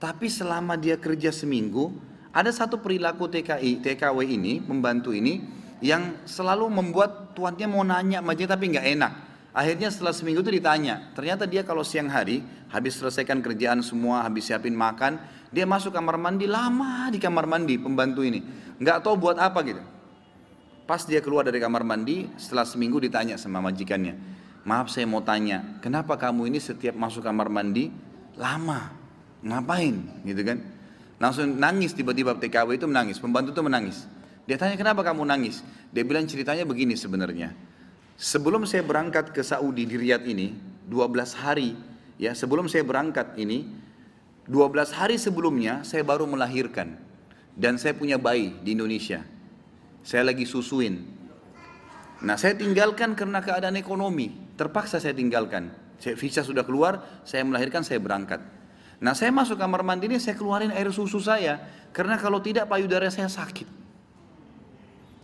tapi 0.00 0.32
selama 0.32 0.80
dia 0.80 0.96
kerja 0.96 1.28
seminggu, 1.28 1.92
ada 2.32 2.48
satu 2.48 2.80
perilaku 2.80 3.28
TKI, 3.28 3.84
TKW 3.84 4.24
ini, 4.24 4.64
membantu 4.64 5.12
ini, 5.12 5.44
yang 5.84 6.16
selalu 6.24 6.72
membuat 6.72 7.36
tuannya 7.36 7.68
mau 7.68 7.84
nanya 7.84 8.24
sama 8.24 8.32
tapi 8.32 8.72
nggak 8.72 8.86
enak. 8.96 9.12
Akhirnya 9.52 9.92
setelah 9.92 10.16
seminggu 10.16 10.40
itu 10.40 10.48
ditanya, 10.48 11.12
ternyata 11.12 11.44
dia 11.44 11.60
kalau 11.60 11.84
siang 11.84 12.08
hari, 12.08 12.40
habis 12.72 12.96
selesaikan 12.96 13.44
kerjaan 13.44 13.84
semua, 13.84 14.24
habis 14.24 14.48
siapin 14.48 14.72
makan, 14.72 15.20
dia 15.52 15.68
masuk 15.68 15.92
kamar 15.92 16.16
mandi, 16.16 16.48
lama 16.48 17.12
di 17.12 17.20
kamar 17.20 17.44
mandi 17.44 17.76
pembantu 17.76 18.24
ini. 18.24 18.40
Nggak 18.80 19.04
tahu 19.04 19.20
buat 19.20 19.36
apa 19.36 19.60
gitu. 19.60 19.84
Pas 20.88 21.04
dia 21.04 21.20
keluar 21.20 21.44
dari 21.44 21.60
kamar 21.60 21.84
mandi, 21.84 22.32
setelah 22.40 22.64
seminggu 22.64 22.96
ditanya 22.96 23.36
sama 23.36 23.60
majikannya, 23.60 24.16
maaf 24.64 24.88
saya 24.88 25.04
mau 25.04 25.20
tanya, 25.20 25.78
kenapa 25.84 26.16
kamu 26.16 26.48
ini 26.48 26.56
setiap 26.56 26.96
masuk 26.96 27.20
kamar 27.20 27.52
mandi, 27.52 27.92
lama? 28.40 29.02
ngapain 29.42 30.22
gitu 30.22 30.42
kan 30.46 30.58
langsung 31.18 31.58
nangis 31.58 31.94
tiba-tiba 31.94 32.34
TKW 32.38 32.78
itu 32.78 32.86
menangis 32.86 33.18
pembantu 33.18 33.50
itu 33.50 33.62
menangis 33.62 34.06
dia 34.46 34.58
tanya 34.58 34.78
kenapa 34.78 35.02
kamu 35.02 35.26
nangis 35.26 35.62
dia 35.90 36.06
bilang 36.06 36.26
ceritanya 36.26 36.62
begini 36.62 36.94
sebenarnya 36.94 37.54
sebelum 38.22 38.62
saya 38.70 38.86
berangkat 38.86 39.34
ke 39.34 39.42
Saudi 39.42 39.82
di 39.82 39.98
Riyadh 39.98 40.30
ini 40.30 40.54
12 40.86 41.42
hari 41.42 41.74
ya 42.22 42.30
sebelum 42.38 42.70
saya 42.70 42.86
berangkat 42.86 43.34
ini 43.34 43.66
12 44.46 44.94
hari 44.94 45.18
sebelumnya 45.18 45.82
saya 45.82 46.06
baru 46.06 46.30
melahirkan. 46.30 46.98
Dan 47.52 47.76
saya 47.76 47.92
punya 47.92 48.16
bayi 48.16 48.56
di 48.64 48.72
Indonesia. 48.72 49.20
Saya 50.00 50.24
lagi 50.24 50.48
susuin. 50.48 51.04
Nah 52.24 52.40
saya 52.40 52.56
tinggalkan 52.56 53.12
karena 53.12 53.44
keadaan 53.44 53.76
ekonomi. 53.76 54.32
Terpaksa 54.56 55.02
saya 55.02 55.12
tinggalkan. 55.12 55.68
Saya 56.00 56.16
visa 56.16 56.40
sudah 56.40 56.64
keluar 56.64 57.22
saya 57.28 57.44
melahirkan 57.44 57.84
saya 57.84 58.00
berangkat. 58.00 58.40
Nah 59.04 59.12
saya 59.12 59.34
masuk 59.34 59.60
kamar 59.60 59.84
mandi 59.84 60.08
ini 60.08 60.16
saya 60.16 60.32
keluarin 60.32 60.72
air 60.72 60.88
susu 60.90 61.20
saya. 61.20 61.60
Karena 61.92 62.16
kalau 62.16 62.40
tidak 62.40 62.66
payudara 62.72 63.12
saya 63.12 63.28
sakit. 63.28 63.68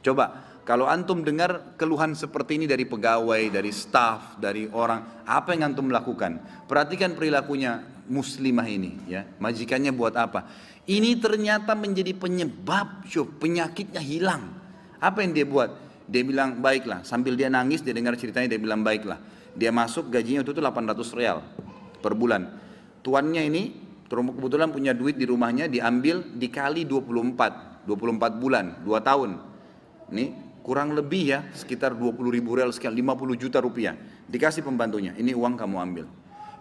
Coba 0.04 0.47
kalau 0.68 0.84
antum 0.84 1.24
dengar 1.24 1.72
keluhan 1.80 2.12
seperti 2.12 2.60
ini 2.60 2.68
dari 2.68 2.84
pegawai, 2.84 3.48
dari 3.48 3.72
staff, 3.72 4.36
dari 4.36 4.68
orang, 4.68 5.24
apa 5.24 5.56
yang 5.56 5.72
antum 5.72 5.88
lakukan? 5.88 6.36
Perhatikan 6.68 7.16
perilakunya 7.16 7.80
muslimah 8.04 8.68
ini, 8.68 9.00
ya. 9.08 9.24
Majikannya 9.40 9.96
buat 9.96 10.12
apa? 10.12 10.44
Ini 10.84 11.16
ternyata 11.16 11.72
menjadi 11.72 12.12
penyebab, 12.12 13.08
syuh, 13.08 13.24
penyakitnya 13.40 14.04
hilang. 14.04 14.52
Apa 15.00 15.24
yang 15.24 15.32
dia 15.32 15.48
buat? 15.48 15.72
Dia 16.04 16.20
bilang 16.20 16.60
baiklah. 16.60 17.00
Sambil 17.00 17.32
dia 17.32 17.48
nangis, 17.48 17.80
dia 17.80 17.96
dengar 17.96 18.12
ceritanya, 18.20 18.52
dia 18.52 18.60
bilang 18.60 18.84
baiklah. 18.84 19.16
Dia 19.56 19.72
masuk 19.72 20.12
gajinya 20.12 20.44
itu 20.44 20.52
800 20.52 21.16
real 21.16 21.40
per 21.98 22.14
bulan 22.14 22.46
tuannya 23.02 23.42
ini 23.46 23.62
kebetulan 24.08 24.70
punya 24.72 24.92
duit 24.94 25.18
di 25.18 25.26
rumahnya 25.28 25.68
diambil 25.68 26.24
dikali 26.36 26.84
24 26.88 27.84
24 27.88 28.42
bulan 28.42 28.84
2 28.84 29.08
tahun 29.08 29.30
ini 30.14 30.47
kurang 30.68 30.92
lebih 30.92 31.32
ya 31.32 31.40
sekitar 31.56 31.96
20 31.96 32.28
ribu 32.28 32.52
real 32.52 32.68
sekian 32.68 32.92
50 32.92 33.40
juta 33.40 33.56
rupiah. 33.64 33.96
Dikasih 34.28 34.60
pembantunya 34.60 35.16
ini 35.16 35.32
uang 35.32 35.56
kamu 35.56 35.76
ambil. 35.80 36.04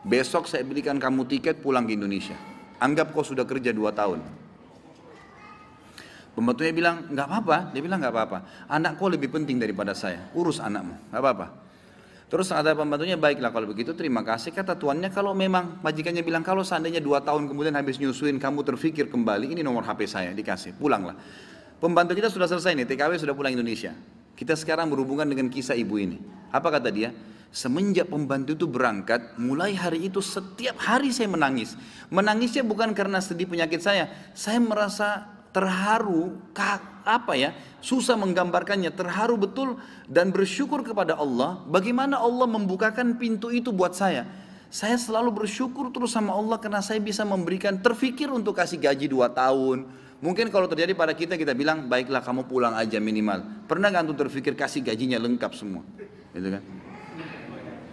Besok 0.07 0.47
saya 0.47 0.63
belikan 0.63 0.95
kamu 0.95 1.27
tiket 1.27 1.59
pulang 1.59 1.83
ke 1.83 1.99
Indonesia. 1.99 2.39
Anggap 2.79 3.11
kau 3.11 3.27
sudah 3.27 3.43
kerja 3.43 3.75
2 3.75 3.83
tahun. 3.91 4.23
Pembantunya 6.31 6.71
bilang 6.71 7.11
nggak 7.11 7.27
apa-apa. 7.27 7.57
Dia 7.75 7.81
bilang 7.83 7.99
nggak 7.99 8.13
apa-apa. 8.15 8.37
Anak 8.71 8.95
kau 8.95 9.11
lebih 9.11 9.27
penting 9.27 9.59
daripada 9.59 9.91
saya. 9.91 10.31
Urus 10.31 10.63
anakmu. 10.63 11.11
Nggak 11.11 11.21
apa-apa. 11.27 11.47
Terus 12.31 12.47
ada 12.55 12.71
pembantunya 12.79 13.19
baiklah 13.19 13.51
kalau 13.51 13.67
begitu 13.67 13.91
terima 13.91 14.23
kasih 14.23 14.55
kata 14.55 14.79
tuannya. 14.79 15.11
Kalau 15.11 15.35
memang 15.35 15.83
majikannya 15.83 16.23
bilang 16.23 16.47
kalau 16.47 16.63
seandainya 16.63 17.03
dua 17.03 17.19
tahun 17.19 17.51
kemudian 17.51 17.75
habis 17.75 17.99
nyusuin 17.99 18.39
kamu 18.39 18.63
terfikir 18.63 19.11
kembali 19.11 19.51
ini 19.51 19.67
nomor 19.67 19.83
HP 19.83 20.07
saya 20.07 20.31
dikasih. 20.31 20.79
Pulanglah. 20.79 21.19
Pembantu 21.77 22.17
kita 22.17 22.33
sudah 22.33 22.49
selesai 22.49 22.73
nih 22.73 22.89
TKW 22.89 23.21
sudah 23.21 23.37
pulang 23.37 23.53
Indonesia. 23.53 23.93
Kita 24.33 24.57
sekarang 24.57 24.89
berhubungan 24.89 25.29
dengan 25.29 25.45
kisah 25.45 25.77
ibu 25.77 26.01
ini. 26.01 26.17
Apa 26.49 26.73
kata 26.73 26.89
dia? 26.89 27.13
Semenjak 27.53 28.09
pembantu 28.09 28.57
itu 28.57 28.65
berangkat, 28.65 29.37
mulai 29.37 29.77
hari 29.77 30.09
itu 30.09 30.17
setiap 30.17 30.77
hari 30.81 31.13
saya 31.13 31.29
menangis. 31.29 31.77
Menangisnya 32.09 32.65
bukan 32.65 32.97
karena 32.97 33.21
sedih 33.21 33.45
penyakit 33.45 33.81
saya. 33.81 34.09
Saya 34.33 34.57
merasa 34.57 35.29
terharu, 35.53 36.37
apa 37.05 37.33
ya, 37.37 37.53
susah 37.81 38.17
menggambarkannya, 38.17 38.89
terharu 38.93 39.37
betul 39.37 39.77
dan 40.09 40.33
bersyukur 40.33 40.81
kepada 40.81 41.13
Allah. 41.13 41.61
Bagaimana 41.69 42.17
Allah 42.17 42.45
membukakan 42.49 43.21
pintu 43.21 43.53
itu 43.53 43.69
buat 43.69 43.93
saya. 43.93 44.25
Saya 44.67 44.99
selalu 44.99 45.45
bersyukur 45.45 45.93
terus 45.95 46.11
sama 46.11 46.35
Allah 46.35 46.59
karena 46.59 46.83
saya 46.83 46.99
bisa 46.99 47.23
memberikan 47.23 47.79
terfikir 47.79 48.27
untuk 48.27 48.57
kasih 48.59 48.81
gaji 48.81 49.07
dua 49.07 49.31
tahun. 49.31 50.06
Mungkin 50.17 50.49
kalau 50.49 50.65
terjadi 50.65 50.97
pada 50.97 51.13
kita 51.13 51.37
kita 51.37 51.53
bilang 51.53 51.85
baiklah 51.85 52.25
kamu 52.25 52.49
pulang 52.49 52.73
aja 52.73 52.97
minimal. 52.97 53.69
Pernah 53.69 53.93
nggak 53.93 54.03
untuk 54.09 54.25
terfikir 54.25 54.57
kasih 54.57 54.81
gajinya 54.81 55.21
lengkap 55.21 55.51
semua, 55.53 55.85
gitu 56.33 56.57
kan? 56.57 56.63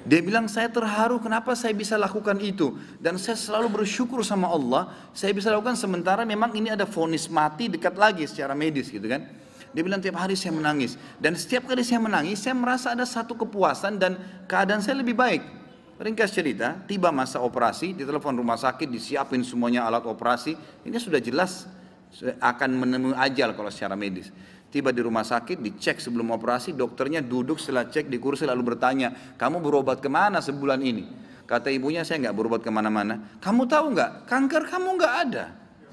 Dia 0.04 0.20
bilang 0.20 0.44
saya 0.52 0.68
terharu 0.68 1.16
kenapa 1.16 1.56
saya 1.56 1.72
bisa 1.72 1.96
lakukan 1.96 2.36
itu 2.44 2.76
dan 3.00 3.16
saya 3.16 3.40
selalu 3.40 3.80
bersyukur 3.80 4.20
sama 4.20 4.52
Allah 4.52 4.92
saya 5.16 5.32
bisa 5.32 5.48
lakukan 5.48 5.80
sementara 5.80 6.28
memang 6.28 6.52
ini 6.52 6.68
ada 6.68 6.84
vonis 6.84 7.24
mati 7.32 7.72
dekat 7.72 7.96
lagi 7.96 8.28
secara 8.28 8.52
medis 8.52 8.92
gitu 8.92 9.04
kan. 9.04 9.24
Dia 9.72 9.80
bilang 9.80 10.04
tiap 10.04 10.20
hari 10.20 10.36
saya 10.36 10.52
menangis 10.52 11.00
dan 11.16 11.32
setiap 11.40 11.72
kali 11.72 11.80
saya 11.80 12.04
menangis 12.04 12.36
saya 12.40 12.52
merasa 12.52 12.92
ada 12.92 13.08
satu 13.08 13.32
kepuasan 13.32 13.96
dan 13.96 14.20
keadaan 14.44 14.84
saya 14.84 15.00
lebih 15.00 15.16
baik. 15.16 15.40
Ringkas 15.94 16.34
cerita, 16.34 16.74
tiba 16.90 17.14
masa 17.14 17.38
operasi, 17.38 17.94
di 17.94 18.02
telepon 18.02 18.34
rumah 18.34 18.58
sakit, 18.58 18.90
disiapin 18.90 19.46
semuanya 19.46 19.86
alat 19.86 20.02
operasi, 20.02 20.58
ini 20.82 20.98
sudah 20.98 21.22
jelas 21.22 21.70
akan 22.22 22.70
menemui 22.78 23.14
ajal 23.18 23.56
kalau 23.58 23.70
secara 23.72 23.98
medis. 23.98 24.30
Tiba 24.70 24.90
di 24.90 25.02
rumah 25.02 25.22
sakit, 25.22 25.62
dicek 25.62 26.02
sebelum 26.02 26.34
operasi, 26.34 26.74
dokternya 26.74 27.22
duduk 27.22 27.62
setelah 27.62 27.86
cek 27.86 28.10
di 28.10 28.18
kursi 28.18 28.42
lalu 28.42 28.74
bertanya, 28.74 29.34
kamu 29.38 29.62
berobat 29.62 30.02
ke 30.02 30.10
mana 30.10 30.42
sebulan 30.42 30.82
ini? 30.82 31.06
Kata 31.44 31.68
ibunya 31.68 32.02
saya 32.02 32.26
nggak 32.26 32.34
berobat 32.34 32.60
ke 32.64 32.72
mana-mana. 32.72 33.38
Kamu 33.38 33.68
tahu 33.68 33.94
nggak? 33.94 34.26
Kanker 34.26 34.62
kamu 34.66 34.88
nggak 34.98 35.14
ada. 35.28 35.44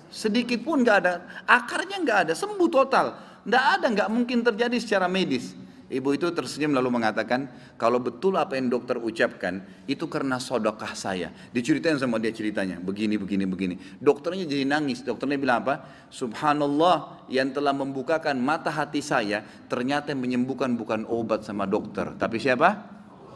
Sedikit 0.07 0.63
pun 0.63 0.81
nggak 0.81 0.97
ada. 1.03 1.13
Akarnya 1.43 1.99
nggak 2.01 2.19
ada. 2.27 2.33
Sembuh 2.33 2.69
total. 2.71 3.13
Nggak 3.43 3.65
ada. 3.77 3.85
Nggak 3.91 4.09
mungkin 4.09 4.37
terjadi 4.47 4.77
secara 4.79 5.11
medis. 5.11 5.51
Ibu 5.91 6.15
itu 6.15 6.31
tersenyum 6.31 6.71
lalu 6.71 6.87
mengatakan, 6.87 7.51
kalau 7.75 7.99
betul 7.99 8.39
apa 8.39 8.55
yang 8.55 8.71
dokter 8.71 8.95
ucapkan, 8.95 9.59
itu 9.91 10.07
karena 10.07 10.39
sodokah 10.39 10.95
saya. 10.95 11.35
Diceritain 11.51 11.99
sama 11.99 12.15
dia 12.15 12.31
ceritanya, 12.31 12.79
begini, 12.79 13.19
begini, 13.19 13.43
begini. 13.43 13.75
Dokternya 13.99 14.47
jadi 14.47 14.63
nangis, 14.63 15.03
dokternya 15.03 15.35
bilang 15.35 15.67
apa? 15.67 16.07
Subhanallah 16.07 17.27
yang 17.27 17.51
telah 17.51 17.75
membukakan 17.75 18.39
mata 18.39 18.71
hati 18.71 19.03
saya, 19.03 19.43
ternyata 19.67 20.15
menyembuhkan 20.15 20.71
bukan 20.79 21.03
obat 21.11 21.43
sama 21.43 21.67
dokter. 21.67 22.15
Tapi 22.15 22.39
siapa? 22.39 22.69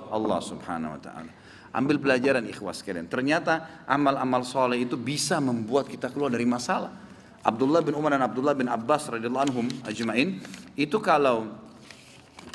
Allah 0.07 0.39
subhanahu 0.39 0.95
wa 0.95 1.01
ta'ala. 1.03 1.31
Ambil 1.75 1.99
pelajaran 1.99 2.47
ikhwas 2.47 2.79
sekalian. 2.79 3.11
Ternyata 3.11 3.83
amal-amal 3.83 4.47
soleh 4.47 4.79
itu 4.79 4.95
bisa 4.95 5.43
membuat 5.43 5.91
kita 5.91 6.07
keluar 6.07 6.31
dari 6.31 6.47
masalah. 6.47 7.03
Abdullah 7.43 7.83
bin 7.83 7.99
Umar 7.99 8.15
dan 8.15 8.23
Abdullah 8.23 8.55
bin 8.55 8.71
Abbas 8.71 9.11
radhiyallahu 9.11 9.45
anhum 9.51 9.67
ajmain 9.85 10.39
itu 10.73 10.97
kalau 11.03 11.64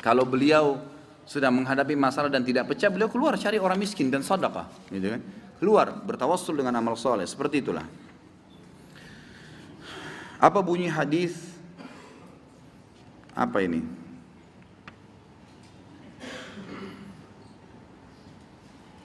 kalau 0.01 0.25
beliau 0.25 0.81
sudah 1.25 1.53
menghadapi 1.53 1.93
masalah 1.95 2.27
dan 2.27 2.41
tidak 2.41 2.67
pecah, 2.73 2.89
beliau 2.89 3.07
keluar 3.07 3.37
cari 3.37 3.61
orang 3.61 3.77
miskin 3.77 4.09
dan 4.09 4.25
sedekah, 4.25 4.67
gitu 4.89 5.07
kan? 5.13 5.21
Keluar 5.61 5.93
bertawassul 5.93 6.57
dengan 6.57 6.73
amal 6.81 6.97
soleh, 6.97 7.29
seperti 7.29 7.61
itulah. 7.61 7.85
Apa 10.41 10.59
bunyi 10.65 10.89
hadis? 10.89 11.37
Apa 13.37 13.61
ini? 13.61 13.85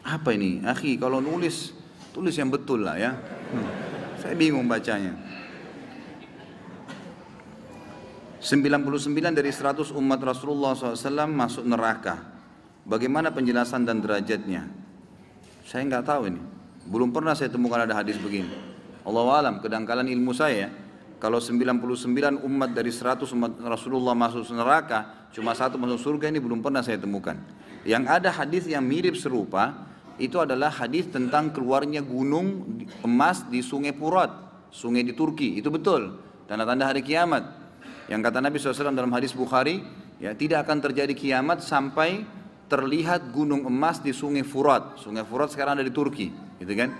Apa 0.00 0.32
ini? 0.32 0.64
Akhi, 0.64 0.96
kalau 0.96 1.20
nulis, 1.20 1.76
tulis 2.16 2.32
yang 2.38 2.48
betul 2.48 2.88
lah 2.88 2.96
ya. 2.96 3.12
Hmm. 3.52 3.68
Saya 4.16 4.32
bingung 4.32 4.64
bacanya. 4.64 5.12
99 8.46 9.10
dari 9.34 9.50
100 9.50 9.90
umat 9.98 10.20
Rasulullah 10.22 10.78
SAW 10.78 11.26
masuk 11.26 11.66
neraka. 11.66 12.22
Bagaimana 12.86 13.34
penjelasan 13.34 13.82
dan 13.82 13.98
derajatnya? 13.98 14.70
Saya 15.66 15.82
nggak 15.82 16.06
tahu 16.06 16.30
ini. 16.30 16.38
Belum 16.86 17.10
pernah 17.10 17.34
saya 17.34 17.50
temukan 17.50 17.82
ada 17.82 17.98
hadis 17.98 18.14
begini. 18.22 18.46
Allah 19.02 19.26
alam, 19.34 19.58
kedangkalan 19.58 20.06
ilmu 20.06 20.30
saya. 20.30 20.70
Kalau 21.18 21.42
99 21.42 22.46
umat 22.46 22.70
dari 22.70 22.94
100 22.94 23.26
umat 23.34 23.58
Rasulullah 23.66 24.14
masuk 24.14 24.46
neraka, 24.54 25.26
cuma 25.34 25.50
satu 25.50 25.74
masuk 25.74 25.98
surga 25.98 26.30
ini 26.30 26.38
belum 26.38 26.62
pernah 26.62 26.86
saya 26.86 27.02
temukan. 27.02 27.34
Yang 27.82 28.04
ada 28.06 28.30
hadis 28.30 28.70
yang 28.70 28.86
mirip 28.86 29.18
serupa, 29.18 29.90
itu 30.22 30.38
adalah 30.38 30.70
hadis 30.70 31.10
tentang 31.10 31.50
keluarnya 31.50 31.98
gunung 31.98 32.78
emas 33.02 33.42
di 33.50 33.58
sungai 33.58 33.90
Purat, 33.90 34.30
sungai 34.70 35.02
di 35.02 35.18
Turki. 35.18 35.58
Itu 35.58 35.74
betul. 35.74 36.14
Tanda-tanda 36.46 36.94
hari 36.94 37.02
kiamat. 37.02 37.65
Yang 38.06 38.20
kata 38.30 38.38
Nabi 38.38 38.56
SAW 38.58 38.94
dalam 38.94 39.10
hadis 39.10 39.34
Bukhari, 39.34 39.82
ya 40.22 40.30
tidak 40.32 40.66
akan 40.66 40.78
terjadi 40.78 41.14
kiamat 41.14 41.62
sampai 41.62 42.22
terlihat 42.70 43.30
gunung 43.34 43.66
emas 43.66 43.98
di 43.98 44.14
sungai 44.14 44.46
Furat. 44.46 44.98
Sungai 44.98 45.26
Furat 45.26 45.50
sekarang 45.50 45.78
ada 45.78 45.86
di 45.86 45.94
Turki, 45.94 46.30
gitu 46.62 46.74
kan? 46.74 46.94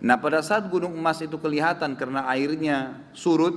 Nah 0.00 0.16
pada 0.16 0.40
saat 0.40 0.68
gunung 0.68 0.96
emas 0.96 1.20
itu 1.20 1.36
kelihatan 1.36 1.92
karena 1.96 2.24
airnya 2.28 2.96
surut, 3.12 3.56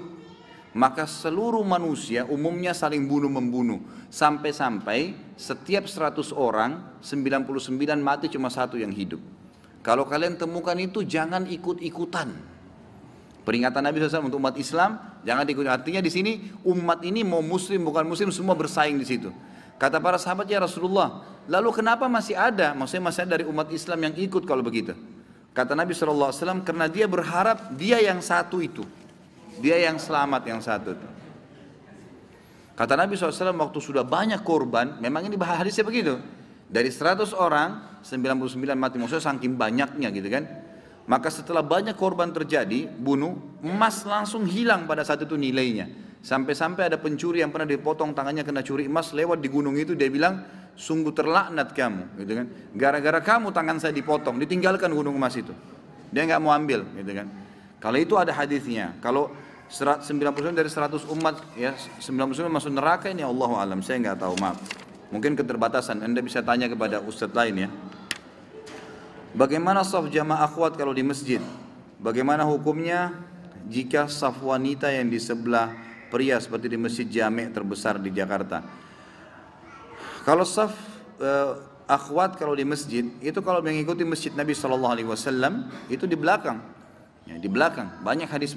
maka 0.76 1.08
seluruh 1.08 1.64
manusia 1.64 2.28
umumnya 2.28 2.76
saling 2.76 3.08
bunuh 3.08 3.32
membunuh 3.32 3.80
sampai-sampai 4.12 5.16
setiap 5.40 5.88
100 5.88 6.34
orang 6.36 7.00
99 7.00 7.64
mati 8.02 8.28
cuma 8.28 8.52
satu 8.52 8.76
yang 8.76 8.92
hidup. 8.92 9.22
Kalau 9.84 10.08
kalian 10.08 10.40
temukan 10.40 10.76
itu 10.80 11.04
jangan 11.04 11.44
ikut-ikutan. 11.48 12.32
Peringatan 13.44 13.84
Nabi 13.84 14.00
SAW 14.00 14.32
untuk 14.32 14.40
umat 14.40 14.56
Islam, 14.56 14.96
jangan 15.24 15.44
diikuti. 15.48 15.68
Artinya 15.68 16.00
di 16.04 16.12
sini 16.12 16.32
umat 16.68 17.02
ini 17.04 17.24
mau 17.26 17.42
muslim 17.44 17.84
bukan 17.84 18.08
muslim 18.08 18.30
semua 18.30 18.56
bersaing 18.56 18.96
di 19.00 19.08
situ. 19.08 19.34
Kata 19.82 20.00
para 20.00 20.16
sahabat 20.22 20.48
ya 20.48 20.62
Rasulullah, 20.62 21.26
lalu 21.50 21.84
kenapa 21.84 22.08
masih 22.08 22.38
ada? 22.38 22.72
Maksudnya 22.78 23.04
masih 23.10 23.20
ada 23.26 23.32
dari 23.40 23.46
umat 23.50 23.68
Islam 23.74 24.00
yang 24.12 24.14
ikut 24.16 24.44
kalau 24.48 24.64
begitu. 24.64 24.96
Kata 25.54 25.78
Nabi 25.78 25.94
SAW 25.94 26.66
karena 26.66 26.90
dia 26.90 27.06
berharap 27.06 27.76
dia 27.78 28.02
yang 28.02 28.24
satu 28.24 28.64
itu. 28.64 28.86
Dia 29.62 29.78
yang 29.86 30.02
selamat 30.02 30.42
yang 30.50 30.62
satu 30.64 30.98
itu. 30.98 31.08
Kata 32.74 32.98
Nabi 32.98 33.14
SAW 33.14 33.54
waktu 33.54 33.80
sudah 33.84 34.02
banyak 34.02 34.42
korban, 34.42 34.98
memang 34.98 35.30
ini 35.30 35.38
hadisnya 35.38 35.86
begitu. 35.86 36.18
Dari 36.74 36.90
100 36.90 37.38
orang, 37.38 38.02
99 38.02 38.74
mati. 38.74 38.98
Maksudnya 38.98 39.22
saking 39.30 39.54
banyaknya 39.54 40.10
gitu 40.10 40.26
kan. 40.26 40.44
Maka 41.04 41.28
setelah 41.28 41.60
banyak 41.60 42.00
korban 42.00 42.32
terjadi, 42.32 42.88
bunuh, 42.88 43.36
emas 43.60 44.08
langsung 44.08 44.48
hilang 44.48 44.88
pada 44.88 45.04
saat 45.04 45.20
itu 45.28 45.36
nilainya. 45.36 45.92
Sampai-sampai 46.24 46.88
ada 46.88 46.96
pencuri 46.96 47.44
yang 47.44 47.52
pernah 47.52 47.68
dipotong 47.68 48.16
tangannya 48.16 48.48
kena 48.48 48.64
curi 48.64 48.88
emas 48.88 49.12
lewat 49.12 49.44
di 49.44 49.52
gunung 49.52 49.76
itu 49.76 49.92
dia 49.92 50.08
bilang 50.08 50.40
sungguh 50.80 51.12
terlaknat 51.12 51.76
kamu 51.76 52.16
gitu 52.24 52.32
kan. 52.40 52.48
Gara-gara 52.72 53.20
kamu 53.20 53.52
tangan 53.52 53.84
saya 53.84 53.92
dipotong 53.92 54.40
ditinggalkan 54.40 54.88
gunung 54.96 55.20
emas 55.20 55.36
itu. 55.36 55.52
Dia 56.16 56.24
nggak 56.24 56.40
mau 56.40 56.56
ambil 56.56 56.88
gitu 56.96 57.12
kan. 57.12 57.28
Kalau 57.84 57.98
itu 58.00 58.16
ada 58.16 58.32
hadisnya 58.32 58.96
kalau 59.04 59.36
90% 59.68 60.56
dari 60.56 60.72
100 60.72 61.12
umat 61.12 61.44
ya 61.60 61.76
90% 61.76 62.48
masuk 62.48 62.72
neraka 62.72 63.12
ini 63.12 63.28
Allah 63.28 63.52
alam 63.60 63.84
saya 63.84 64.00
nggak 64.00 64.24
tahu 64.24 64.40
maaf. 64.40 64.64
Mungkin 65.12 65.36
keterbatasan 65.36 66.08
anda 66.08 66.24
bisa 66.24 66.40
tanya 66.40 66.72
kepada 66.72 67.04
ustadz 67.04 67.36
lain 67.36 67.68
ya 67.68 67.70
Bagaimana 69.34 69.82
saf 69.82 70.06
jamaah 70.14 70.46
akhwat 70.46 70.78
kalau 70.78 70.94
di 70.94 71.02
masjid? 71.02 71.42
Bagaimana 71.98 72.46
hukumnya 72.46 73.18
jika 73.66 74.06
saf 74.06 74.38
wanita 74.46 74.94
yang 74.94 75.10
di 75.10 75.18
sebelah 75.18 75.74
pria 76.14 76.38
seperti 76.38 76.70
di 76.70 76.78
masjid 76.78 77.10
jamek 77.10 77.50
terbesar 77.50 77.98
di 77.98 78.14
Jakarta? 78.14 78.62
Kalau 80.22 80.46
saf 80.46 80.78
uh, 81.18 81.58
akhwat 81.90 82.38
kalau 82.38 82.54
di 82.54 82.62
masjid 82.62 83.10
itu 83.26 83.42
kalau 83.42 83.66
mengikuti 83.66 84.06
masjid 84.06 84.30
Nabi 84.38 84.54
Shallallahu 84.54 84.94
Alaihi 84.94 85.10
Wasallam 85.10 85.66
itu 85.90 86.06
di 86.06 86.14
belakang, 86.14 86.62
ya, 87.26 87.34
di 87.42 87.50
belakang 87.50 87.90
banyak 88.06 88.30
hadis 88.30 88.54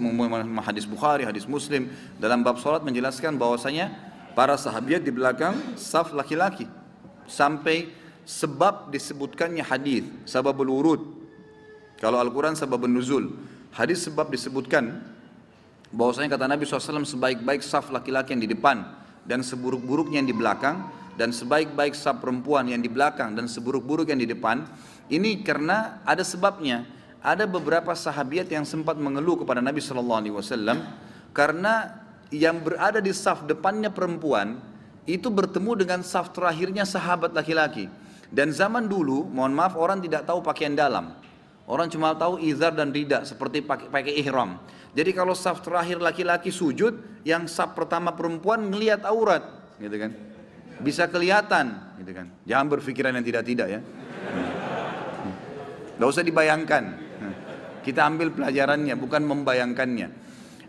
hadis 0.61 0.85
Bukhari, 0.85 1.25
hadis 1.25 1.49
Muslim 1.49 1.89
dalam 2.21 2.45
bab 2.45 2.61
sholat 2.61 2.85
menjelaskan 2.85 3.41
bahwasanya 3.41 3.97
para 4.37 4.61
sahabat 4.61 5.01
di 5.01 5.09
belakang 5.09 5.57
saf 5.81 6.13
laki-laki 6.13 6.69
sampai 7.25 7.89
sebab 8.27 8.91
disebutkannya 8.91 9.63
hadis 9.63 10.05
sababul 10.27 10.69
urud 10.75 11.03
kalau 11.97 12.21
Al-Quran 12.21 12.53
sababun 12.53 12.93
nuzul. 12.93 13.33
Hadis 13.73 14.09
sebab 14.09 14.29
disebutkan 14.33 15.01
bahwasanya 15.93 16.37
kata 16.37 16.49
Nabi 16.49 16.65
SAW 16.65 17.05
sebaik-baik 17.05 17.61
saf 17.61 17.93
laki-laki 17.93 18.37
yang 18.37 18.43
di 18.45 18.51
depan 18.53 18.85
dan 19.25 19.41
seburuk-buruknya 19.45 20.21
yang 20.25 20.29
di 20.29 20.37
belakang 20.37 20.89
dan 21.17 21.33
sebaik-baik 21.33 21.97
saf 21.97 22.21
perempuan 22.21 22.69
yang 22.69 22.81
di 22.81 22.89
belakang 22.89 23.37
dan 23.37 23.49
seburuk-buruk 23.49 24.13
yang 24.13 24.21
di 24.21 24.29
depan 24.29 24.65
ini 25.09 25.41
karena 25.45 26.01
ada 26.05 26.25
sebabnya. 26.25 26.85
Ada 27.27 27.43
beberapa 27.43 27.91
sahabiat 27.91 28.47
yang 28.55 28.63
sempat 28.63 28.95
mengeluh 29.03 29.43
kepada 29.43 29.59
Nabi 29.59 29.83
SAW 29.83 30.23
karena 31.35 31.91
yang 32.31 32.63
berada 32.63 33.03
di 33.03 33.11
saf 33.11 33.43
depannya 33.43 33.91
perempuan 33.91 34.63
itu 35.11 35.27
bertemu 35.27 35.75
dengan 35.75 36.01
saf 36.07 36.31
terakhirnya 36.31 36.87
sahabat 36.87 37.35
laki-laki 37.35 37.91
dan 38.31 38.51
zaman 38.51 38.91
dulu, 38.91 39.27
mohon 39.31 39.55
maaf 39.55 39.79
orang 39.79 40.03
tidak 40.03 40.27
tahu 40.27 40.43
pakaian 40.43 40.75
dalam. 40.75 41.15
Orang 41.67 41.91
cuma 41.91 42.15
tahu 42.15 42.39
izar 42.39 42.75
dan 42.75 42.95
rida 42.95 43.27
seperti 43.27 43.63
pakai, 43.63 43.91
pakai 43.91 44.15
ihram. 44.23 44.59
Jadi 44.95 45.11
kalau 45.11 45.35
saf 45.35 45.63
terakhir 45.63 45.99
laki-laki 45.99 46.55
sujud, 46.55 47.23
yang 47.27 47.51
saf 47.51 47.75
pertama 47.75 48.15
perempuan 48.15 48.71
ngelihat 48.71 49.03
aurat, 49.03 49.43
gitu 49.83 49.97
kan? 49.99 50.15
Bisa 50.79 51.11
kelihatan, 51.11 51.99
gitu 51.99 52.13
kan? 52.15 52.27
Jangan 52.47 52.67
berpikiran 52.71 53.13
yang 53.19 53.27
tidak-tidak 53.27 53.67
ya. 53.67 53.81
Gak 55.97 56.09
usah 56.09 56.23
dibayangkan. 56.23 56.85
Kita 57.83 58.03
ambil 58.07 58.35
pelajarannya, 58.35 58.95
bukan 58.99 59.23
membayangkannya. 59.27 60.09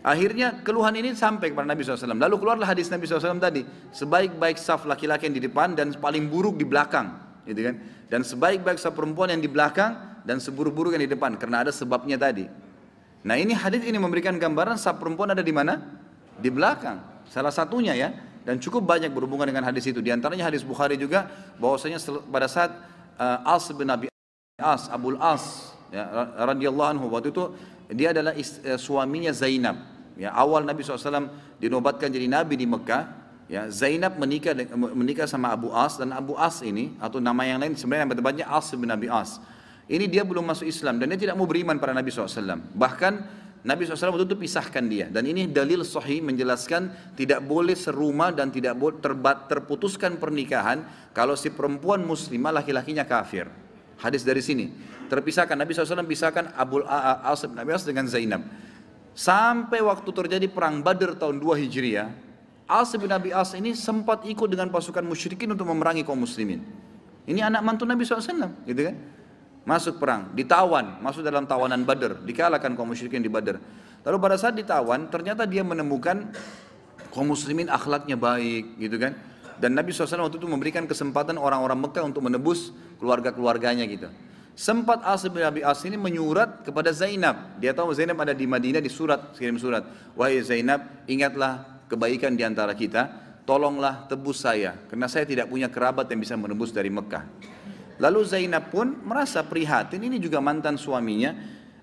Akhirnya 0.02 0.62
keluhan 0.62 0.94
ini 0.94 1.14
sampai 1.14 1.50
kepada 1.50 1.66
Nabi 1.66 1.82
SAW. 1.82 2.14
Lalu 2.14 2.36
keluarlah 2.38 2.70
hadis 2.70 2.86
Nabi 2.88 3.10
SAW 3.10 3.42
tadi. 3.42 3.66
Sebaik-baik 3.90 4.54
saf 4.54 4.86
laki-laki 4.86 5.26
yang 5.26 5.36
di 5.36 5.42
depan 5.42 5.74
dan 5.74 5.90
paling 5.98 6.30
buruk 6.30 6.54
di 6.54 6.64
belakang 6.64 7.27
gitu 7.48 7.60
kan? 7.64 7.74
Dan 8.12 8.20
sebaik-baik 8.20 8.76
perempuan 8.92 9.32
yang 9.32 9.40
di 9.40 9.48
belakang 9.48 10.20
dan 10.28 10.36
seburuk-buruk 10.38 10.92
yang 10.92 11.04
di 11.04 11.10
depan 11.10 11.40
karena 11.40 11.64
ada 11.64 11.72
sebabnya 11.72 12.20
tadi. 12.20 12.44
Nah 13.24 13.34
ini 13.34 13.56
hadis 13.56 13.82
ini 13.88 13.96
memberikan 13.96 14.36
gambaran 14.36 14.76
sah 14.76 14.94
perempuan 14.94 15.32
ada 15.32 15.40
di 15.40 15.50
mana? 15.50 15.80
Di 16.36 16.52
belakang. 16.52 17.24
Salah 17.26 17.50
satunya 17.50 17.96
ya. 17.96 18.12
Dan 18.44 18.56
cukup 18.62 18.84
banyak 18.84 19.12
berhubungan 19.12 19.44
dengan 19.44 19.68
hadis 19.68 19.84
itu. 19.84 20.00
Di 20.00 20.08
antaranya 20.08 20.48
hadis 20.48 20.64
Bukhari 20.64 20.96
juga 20.96 21.28
bahwasanya 21.60 22.00
pada 22.32 22.48
saat 22.48 22.72
uh, 23.20 23.44
As 23.44 23.68
bin 23.74 23.88
Abi 23.92 24.08
As, 24.56 24.88
Abul 24.88 25.20
As 25.20 25.76
ya, 25.92 26.08
radhiyallahu 26.48 26.88
anhu 26.96 27.06
waktu 27.12 27.28
itu 27.28 27.52
dia 27.92 28.16
adalah 28.16 28.32
is, 28.32 28.56
uh, 28.64 28.80
suaminya 28.80 29.36
Zainab. 29.36 29.76
Ya, 30.18 30.34
awal 30.34 30.66
Nabi 30.66 30.82
SAW 30.82 31.30
dinobatkan 31.62 32.10
jadi 32.10 32.26
Nabi 32.26 32.58
di 32.58 32.66
Mekah 32.66 33.27
Ya, 33.48 33.64
Zainab 33.72 34.20
menikah 34.20 34.52
menikah 34.76 35.24
sama 35.24 35.48
Abu 35.56 35.72
As 35.72 35.96
dan 35.96 36.12
Abu 36.12 36.36
As 36.36 36.60
ini 36.60 36.92
atau 37.00 37.16
nama 37.16 37.48
yang 37.48 37.56
lain 37.64 37.72
sebenarnya 37.72 38.04
yang 38.04 38.12
tepatnya 38.12 38.44
As 38.44 38.68
bin 38.76 38.92
Abi 38.92 39.08
As. 39.08 39.40
Ini 39.88 40.04
dia 40.04 40.20
belum 40.20 40.44
masuk 40.44 40.68
Islam 40.68 41.00
dan 41.00 41.08
dia 41.08 41.16
tidak 41.16 41.40
mau 41.40 41.48
beriman 41.48 41.80
pada 41.80 41.96
Nabi 41.96 42.12
SAW. 42.12 42.60
Bahkan 42.76 43.12
Nabi 43.64 43.88
SAW 43.88 44.12
waktu 44.12 44.28
itu 44.28 44.36
pisahkan 44.36 44.84
dia. 44.84 45.08
Dan 45.08 45.24
ini 45.24 45.48
dalil 45.48 45.80
sahih 45.80 46.20
menjelaskan 46.20 47.16
tidak 47.16 47.40
boleh 47.40 47.72
serumah 47.72 48.36
dan 48.36 48.52
tidak 48.52 48.76
boleh 48.76 49.00
terbat, 49.00 49.48
terputuskan 49.48 50.20
pernikahan 50.20 50.84
kalau 51.16 51.32
si 51.32 51.48
perempuan 51.48 52.04
muslimah 52.04 52.60
laki-lakinya 52.60 53.08
kafir. 53.08 53.48
Hadis 53.96 54.28
dari 54.28 54.44
sini. 54.44 54.70
Terpisahkan. 55.08 55.56
Nabi 55.56 55.72
SAW 55.72 56.04
pisahkan 56.04 56.52
Abu 56.52 56.84
As 56.84 57.40
bin 57.48 57.56
Abi 57.56 57.72
As 57.72 57.82
dengan 57.88 58.04
Zainab. 58.04 58.44
Sampai 59.16 59.80
waktu 59.80 60.06
terjadi 60.12 60.46
perang 60.52 60.84
Badr 60.84 61.16
tahun 61.16 61.40
2 61.40 61.64
Hijriah, 61.64 62.27
As 62.68 62.92
bin 62.92 63.08
Abi 63.08 63.32
As 63.32 63.56
ini 63.56 63.72
sempat 63.72 64.28
ikut 64.28 64.52
dengan 64.52 64.68
pasukan 64.68 65.00
musyrikin 65.00 65.48
untuk 65.56 65.64
memerangi 65.72 66.04
kaum 66.04 66.20
muslimin. 66.20 66.60
Ini 67.24 67.48
anak 67.48 67.64
mantu 67.64 67.88
Nabi 67.88 68.04
SAW, 68.04 68.68
gitu 68.68 68.82
kan? 68.92 68.96
masuk 69.68 70.00
perang, 70.00 70.32
ditawan, 70.32 70.96
masuk 71.04 71.20
dalam 71.20 71.44
tawanan 71.44 71.84
Badar, 71.84 72.16
dikalahkan 72.24 72.72
kaum 72.72 72.88
musyrikin 72.88 73.20
di 73.20 73.28
Badar. 73.28 73.60
Lalu 74.00 74.16
pada 74.16 74.40
saat 74.40 74.56
ditawan, 74.56 75.12
ternyata 75.12 75.44
dia 75.44 75.60
menemukan 75.60 76.32
kaum 77.12 77.28
muslimin 77.28 77.68
akhlaknya 77.68 78.16
baik, 78.16 78.80
gitu 78.80 78.96
kan. 78.96 79.12
Dan 79.60 79.76
Nabi 79.76 79.92
SAW 79.92 80.24
waktu 80.24 80.40
itu 80.40 80.48
memberikan 80.48 80.88
kesempatan 80.88 81.36
orang-orang 81.36 81.84
Mekah 81.84 82.08
untuk 82.08 82.24
menebus 82.24 82.72
keluarga-keluarganya 82.96 83.84
gitu. 83.84 84.08
Sempat 84.56 85.04
As 85.04 85.28
bin 85.28 85.44
Abi 85.44 85.60
As 85.60 85.84
ini 85.84 86.00
menyurat 86.00 86.64
kepada 86.64 86.88
Zainab. 86.88 87.60
Dia 87.60 87.76
tahu 87.76 87.92
Zainab 87.92 88.16
ada 88.24 88.32
di 88.32 88.48
Madinah 88.48 88.80
di 88.80 88.88
surat, 88.88 89.36
kirim 89.36 89.60
surat. 89.60 89.84
Wahai 90.16 90.40
Zainab, 90.40 90.80
ingatlah 91.04 91.77
kebaikan 91.88 92.36
di 92.36 92.44
antara 92.44 92.76
kita. 92.76 93.26
Tolonglah 93.48 94.04
tebus 94.04 94.44
saya, 94.44 94.76
karena 94.92 95.08
saya 95.08 95.24
tidak 95.24 95.48
punya 95.48 95.72
kerabat 95.72 96.04
yang 96.12 96.20
bisa 96.20 96.36
menebus 96.36 96.68
dari 96.68 96.92
Mekah. 96.92 97.24
Lalu 97.96 98.20
Zainab 98.28 98.68
pun 98.68 98.92
merasa 99.08 99.40
prihatin, 99.40 100.04
ini 100.04 100.20
juga 100.20 100.38
mantan 100.44 100.76
suaminya. 100.76 101.32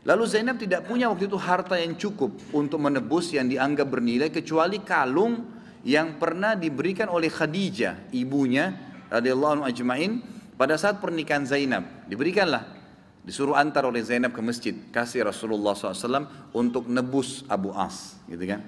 Lalu 0.05 0.23
Zainab 0.29 0.61
tidak 0.61 0.85
punya 0.85 1.09
waktu 1.09 1.25
itu 1.25 1.33
harta 1.41 1.73
yang 1.81 1.97
cukup 1.97 2.37
untuk 2.53 2.77
menebus 2.77 3.33
yang 3.33 3.49
dianggap 3.49 3.89
bernilai 3.89 4.29
kecuali 4.29 4.77
kalung 4.85 5.41
yang 5.81 6.21
pernah 6.21 6.53
diberikan 6.53 7.09
oleh 7.09 7.33
Khadijah, 7.33 8.13
ibunya 8.13 8.69
radhiyallahu 9.09 9.65
ajmain 9.65 10.21
pada 10.53 10.77
saat 10.77 11.01
pernikahan 11.01 11.49
Zainab. 11.49 12.05
Diberikanlah 12.05 12.61
disuruh 13.25 13.57
antar 13.57 13.89
oleh 13.89 14.05
Zainab 14.05 14.37
ke 14.37 14.41
masjid 14.45 14.77
kasih 14.93 15.25
Rasulullah 15.25 15.73
SAW 15.73 16.53
untuk 16.53 16.85
nebus 16.85 17.41
Abu 17.49 17.73
As 17.73 18.21
gitu 18.29 18.45
kan 18.45 18.61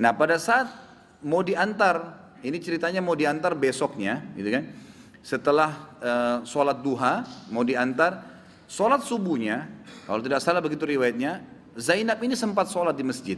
nah 0.00 0.16
pada 0.16 0.40
saat 0.40 0.72
mau 1.20 1.44
diantar 1.44 2.20
ini 2.40 2.56
ceritanya 2.56 3.04
mau 3.04 3.12
diantar 3.12 3.52
besoknya 3.52 4.24
gitu 4.32 4.48
kan? 4.48 4.64
Setelah 5.20 5.70
uh, 6.00 6.38
sholat 6.48 6.80
duha 6.80 7.28
mau 7.52 7.60
diantar 7.60 8.24
sholat 8.64 9.04
subuhnya 9.04 9.68
kalau 10.08 10.24
tidak 10.24 10.40
salah 10.40 10.64
begitu 10.64 10.88
riwayatnya 10.88 11.44
Zainab 11.76 12.16
ini 12.24 12.32
sempat 12.32 12.72
sholat 12.72 12.96
di 12.96 13.04
masjid 13.04 13.36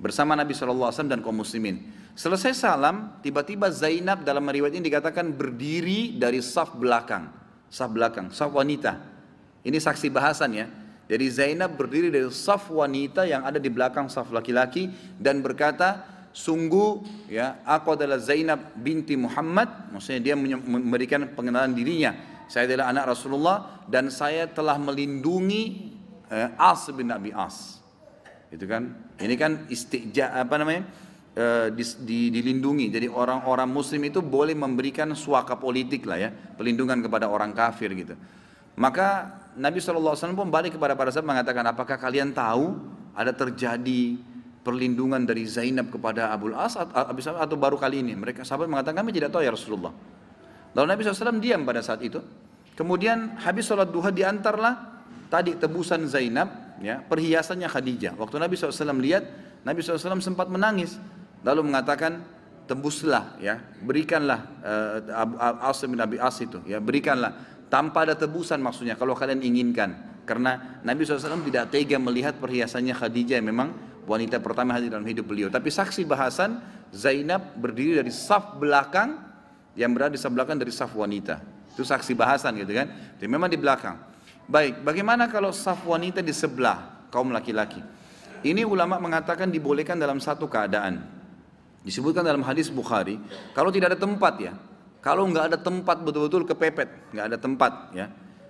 bersama 0.00 0.32
Nabi 0.32 0.56
SAW 0.56 0.90
dan 1.04 1.20
kaum 1.20 1.36
muslimin. 1.36 1.84
Selesai 2.16 2.56
salam 2.56 3.20
tiba-tiba 3.20 3.68
Zainab 3.70 4.24
dalam 4.24 4.42
riwayat 4.42 4.74
ini 4.74 4.88
dikatakan 4.88 5.36
berdiri 5.36 6.16
dari 6.16 6.40
saf 6.40 6.74
belakang. 6.74 7.28
Saf 7.68 7.92
belakang 7.92 8.32
saf 8.32 8.50
wanita. 8.56 8.96
Ini 9.60 9.76
saksi 9.76 10.08
bahasan 10.08 10.50
ya 10.56 10.66
jadi 11.08 11.26
Zainab 11.32 11.72
berdiri 11.80 12.12
dari 12.12 12.28
saf 12.28 12.68
wanita 12.68 13.24
yang 13.24 13.40
ada 13.40 13.56
di 13.56 13.72
belakang 13.72 14.12
saf 14.12 14.28
laki-laki 14.28 14.92
dan 15.16 15.40
berkata 15.40 16.04
sungguh 16.36 17.00
ya 17.32 17.64
aku 17.64 17.96
adalah 17.96 18.20
Zainab 18.20 18.76
binti 18.76 19.16
Muhammad. 19.16 19.88
Maksudnya 19.96 20.20
dia 20.20 20.34
memberikan 20.36 21.32
pengenalan 21.32 21.72
dirinya. 21.72 22.12
Saya 22.52 22.68
adalah 22.68 22.92
anak 22.92 23.16
Rasulullah 23.16 23.88
dan 23.88 24.12
saya 24.12 24.52
telah 24.52 24.76
melindungi 24.76 25.96
eh, 26.28 26.48
As 26.60 26.92
bin 26.92 27.08
Abi 27.08 27.32
As. 27.32 27.80
Itu 28.52 28.68
kan? 28.68 29.16
Ini 29.16 29.34
kan 29.40 29.64
istija 29.72 30.36
apa 30.36 30.60
namanya 30.60 30.84
eh, 31.32 31.72
di, 31.72 31.84
di, 32.04 32.18
dilindungi. 32.36 32.92
Jadi 32.92 33.08
orang-orang 33.08 33.68
muslim 33.68 34.04
itu 34.04 34.20
boleh 34.20 34.52
memberikan 34.52 35.08
suaka 35.16 35.56
politik 35.56 36.04
lah 36.04 36.20
ya 36.20 36.28
pelindungan 36.32 37.00
kepada 37.00 37.32
orang 37.32 37.56
kafir 37.56 37.96
gitu 37.96 38.12
maka 38.78 39.34
Nabi 39.58 39.82
SAW 39.82 40.14
pun 40.38 40.48
balik 40.54 40.78
kepada 40.78 40.94
para 40.94 41.10
sahabat 41.10 41.42
mengatakan 41.42 41.66
apakah 41.66 41.98
kalian 41.98 42.30
tahu 42.30 42.78
ada 43.10 43.34
terjadi 43.34 44.14
perlindungan 44.62 45.26
dari 45.26 45.42
Zainab 45.50 45.90
kepada 45.90 46.30
Abu 46.30 46.54
As 46.54 46.78
atau 46.78 47.56
baru 47.58 47.74
kali 47.74 48.06
ini? 48.06 48.14
Mereka 48.14 48.46
sahabat 48.46 48.70
mengatakan 48.70 49.02
kami 49.02 49.10
tidak 49.10 49.34
tahu 49.34 49.42
ya 49.42 49.50
Rasulullah. 49.50 49.90
Lalu 50.78 50.86
Nabi 50.94 51.00
SAW 51.02 51.42
diam 51.42 51.66
pada 51.66 51.82
saat 51.82 51.98
itu. 52.06 52.22
Kemudian 52.78 53.34
habis 53.42 53.66
sholat 53.66 53.90
duha 53.90 54.14
diantarlah 54.14 55.02
tadi 55.26 55.58
tebusan 55.58 56.06
Zainab, 56.06 56.78
ya 56.78 57.02
perhiasannya 57.02 57.66
Khadijah. 57.66 58.14
Waktu 58.14 58.38
Nabi 58.38 58.54
SAW 58.54 58.94
lihat, 59.02 59.26
Nabi 59.66 59.82
SAW 59.82 60.22
sempat 60.22 60.46
menangis. 60.46 60.94
Lalu 61.42 61.66
mengatakan, 61.66 62.22
tebuslah 62.70 63.34
ya, 63.42 63.58
berikanlah 63.82 64.46
uh, 64.62 65.66
As 65.66 65.82
bin 65.82 65.98
Abi 65.98 66.22
As 66.22 66.38
itu, 66.38 66.62
ya 66.70 66.78
berikanlah 66.78 67.57
tanpa 67.68 68.04
ada 68.08 68.16
tebusan 68.16 68.60
maksudnya 68.60 68.96
kalau 68.98 69.16
kalian 69.16 69.40
inginkan. 69.44 70.20
Karena 70.28 70.80
Nabi 70.84 71.08
SAW 71.08 71.40
tidak 71.40 71.72
tega 71.72 71.96
melihat 71.96 72.36
perhiasannya 72.36 72.92
Khadijah 72.92 73.40
memang 73.40 73.72
wanita 74.04 74.36
pertama 74.44 74.76
hadir 74.76 74.92
dalam 74.92 75.08
hidup 75.08 75.24
beliau. 75.24 75.48
Tapi 75.48 75.72
saksi 75.72 76.04
bahasan 76.04 76.60
Zainab 76.92 77.56
berdiri 77.56 77.96
dari 77.96 78.12
saf 78.12 78.60
belakang 78.60 79.16
yang 79.72 79.92
berada 79.96 80.12
di 80.12 80.20
saf 80.20 80.32
belakang 80.32 80.60
dari 80.60 80.68
saf 80.68 80.92
wanita. 80.92 81.40
Itu 81.72 81.80
saksi 81.80 82.12
bahasan 82.12 82.60
gitu 82.60 82.76
kan. 82.76 83.16
Jadi 83.16 83.28
memang 83.28 83.48
di 83.48 83.56
belakang. 83.56 83.96
Baik, 84.48 84.84
bagaimana 84.84 85.28
kalau 85.28 85.52
saf 85.52 85.84
wanita 85.84 86.24
di 86.24 86.32
sebelah 86.32 87.08
kaum 87.08 87.32
laki-laki? 87.32 87.80
Ini 88.44 88.68
ulama 88.68 89.00
mengatakan 89.00 89.48
dibolehkan 89.48 89.96
dalam 89.96 90.20
satu 90.20 90.44
keadaan. 90.44 91.04
Disebutkan 91.84 92.20
dalam 92.20 92.44
hadis 92.44 92.68
Bukhari, 92.68 93.16
kalau 93.56 93.72
tidak 93.72 93.94
ada 93.94 93.98
tempat 94.00 94.34
ya, 94.40 94.52
kalau 94.98 95.30
nggak 95.30 95.54
ada 95.54 95.58
tempat 95.58 96.02
betul-betul 96.02 96.42
kepepet, 96.48 97.14
nggak 97.14 97.26
ada 97.34 97.38
tempat 97.38 97.72
ya, 97.94 98.06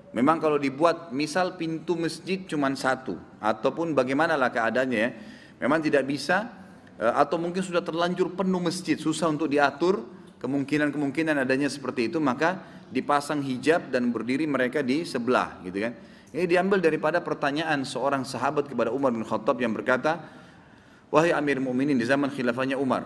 Memang 0.08 0.40
kalau 0.40 0.56
dibuat 0.56 1.12
misal 1.12 1.60
pintu 1.60 1.92
masjid 1.92 2.40
cuma 2.48 2.72
satu 2.72 3.20
ataupun 3.44 3.92
bagaimanlah 3.92 4.48
keadaannya 4.48 4.98
ya, 4.98 5.10
Memang 5.60 5.84
tidak 5.84 6.08
bisa 6.08 6.48
eh, 6.96 7.12
atau 7.12 7.36
mungkin 7.36 7.60
sudah 7.60 7.84
terlanjur 7.84 8.32
penuh 8.32 8.62
masjid, 8.62 8.96
susah 8.96 9.28
untuk 9.28 9.50
diatur, 9.52 10.06
kemungkinan-kemungkinan 10.38 11.42
adanya 11.44 11.68
seperti 11.68 12.08
itu, 12.08 12.22
maka 12.22 12.62
dipasang 12.88 13.44
hijab 13.44 13.92
dan 13.92 14.08
berdiri 14.08 14.48
mereka 14.48 14.80
di 14.80 15.04
sebelah, 15.04 15.60
gitu 15.66 15.82
kan. 15.84 15.92
Ini 16.28 16.44
diambil 16.44 16.80
daripada 16.80 17.20
pertanyaan 17.24 17.84
seorang 17.88 18.24
sahabat 18.24 18.68
kepada 18.68 18.92
Umar 18.92 19.12
bin 19.12 19.24
Khattab 19.24 19.60
yang 19.60 19.72
berkata, 19.72 20.20
Wahai 21.08 21.32
Amir 21.32 21.56
Mu'minin 21.56 21.96
di 21.96 22.04
zaman 22.04 22.28
khilafahnya 22.28 22.76
Umar, 22.76 23.04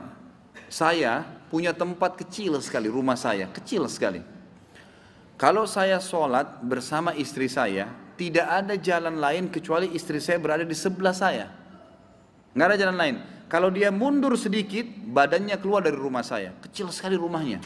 saya 0.67 1.23
punya 1.53 1.77
tempat 1.77 2.17
kecil 2.17 2.57
sekali, 2.65 2.89
rumah 2.89 3.21
saya, 3.21 3.45
kecil 3.53 3.85
sekali. 3.85 4.25
Kalau 5.37 5.69
saya 5.69 6.01
sholat 6.01 6.65
bersama 6.65 7.13
istri 7.13 7.45
saya, 7.53 7.93
tidak 8.17 8.49
ada 8.49 8.73
jalan 8.81 9.21
lain 9.21 9.53
kecuali 9.53 9.93
istri 9.93 10.17
saya 10.17 10.41
berada 10.41 10.65
di 10.65 10.73
sebelah 10.73 11.13
saya. 11.13 11.53
Nggak 12.57 12.67
ada 12.73 12.79
jalan 12.81 12.97
lain. 12.97 13.17
Kalau 13.53 13.69
dia 13.69 13.93
mundur 13.93 14.33
sedikit, 14.41 14.89
badannya 15.13 15.61
keluar 15.61 15.85
dari 15.85 15.99
rumah 15.99 16.25
saya. 16.25 16.57
Kecil 16.65 16.89
sekali 16.89 17.21
rumahnya. 17.21 17.61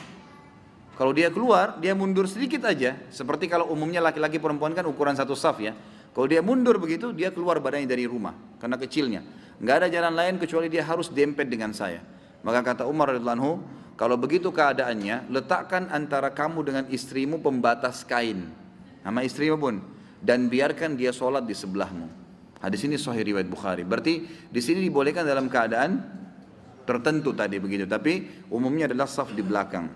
Kalau 0.98 1.14
dia 1.14 1.30
keluar, 1.30 1.78
dia 1.78 1.94
mundur 1.94 2.26
sedikit 2.26 2.66
aja. 2.66 2.98
Seperti 3.14 3.46
kalau 3.46 3.70
umumnya 3.70 4.02
laki-laki 4.02 4.42
perempuan 4.42 4.74
kan 4.74 4.82
ukuran 4.82 5.14
satu 5.14 5.38
saf 5.38 5.62
ya. 5.62 5.76
Kalau 6.10 6.26
dia 6.26 6.42
mundur 6.42 6.80
begitu, 6.82 7.14
dia 7.14 7.30
keluar 7.30 7.62
badannya 7.62 7.86
dari 7.86 8.08
rumah. 8.08 8.34
Karena 8.58 8.74
kecilnya. 8.80 9.20
Nggak 9.62 9.76
ada 9.84 9.88
jalan 9.92 10.14
lain 10.16 10.34
kecuali 10.42 10.66
dia 10.66 10.82
harus 10.82 11.12
dempet 11.12 11.46
dengan 11.46 11.70
saya. 11.70 12.15
Maka 12.46 12.62
kata 12.62 12.86
Umar 12.86 13.10
radhiallahu 13.10 13.76
kalau 13.96 14.20
begitu 14.20 14.52
keadaannya, 14.52 15.32
letakkan 15.32 15.88
antara 15.88 16.28
kamu 16.28 16.58
dengan 16.62 16.84
istrimu 16.92 17.40
pembatas 17.40 18.04
kain. 18.04 18.44
Nama 19.00 19.24
istrimu 19.24 19.56
pun. 19.56 19.80
Dan 20.20 20.52
biarkan 20.52 21.00
dia 21.00 21.16
sholat 21.16 21.48
di 21.48 21.56
sebelahmu. 21.56 22.04
Hadis 22.60 22.84
ini 22.84 23.00
sahih 23.00 23.24
riwayat 23.24 23.48
Bukhari. 23.48 23.88
Berarti 23.88 24.28
di 24.52 24.60
sini 24.60 24.84
dibolehkan 24.84 25.24
dalam 25.24 25.48
keadaan 25.48 26.04
tertentu 26.84 27.32
tadi 27.32 27.56
begitu, 27.56 27.88
tapi 27.88 28.44
umumnya 28.52 28.92
adalah 28.92 29.08
saf 29.08 29.32
di 29.32 29.40
belakang. 29.40 29.88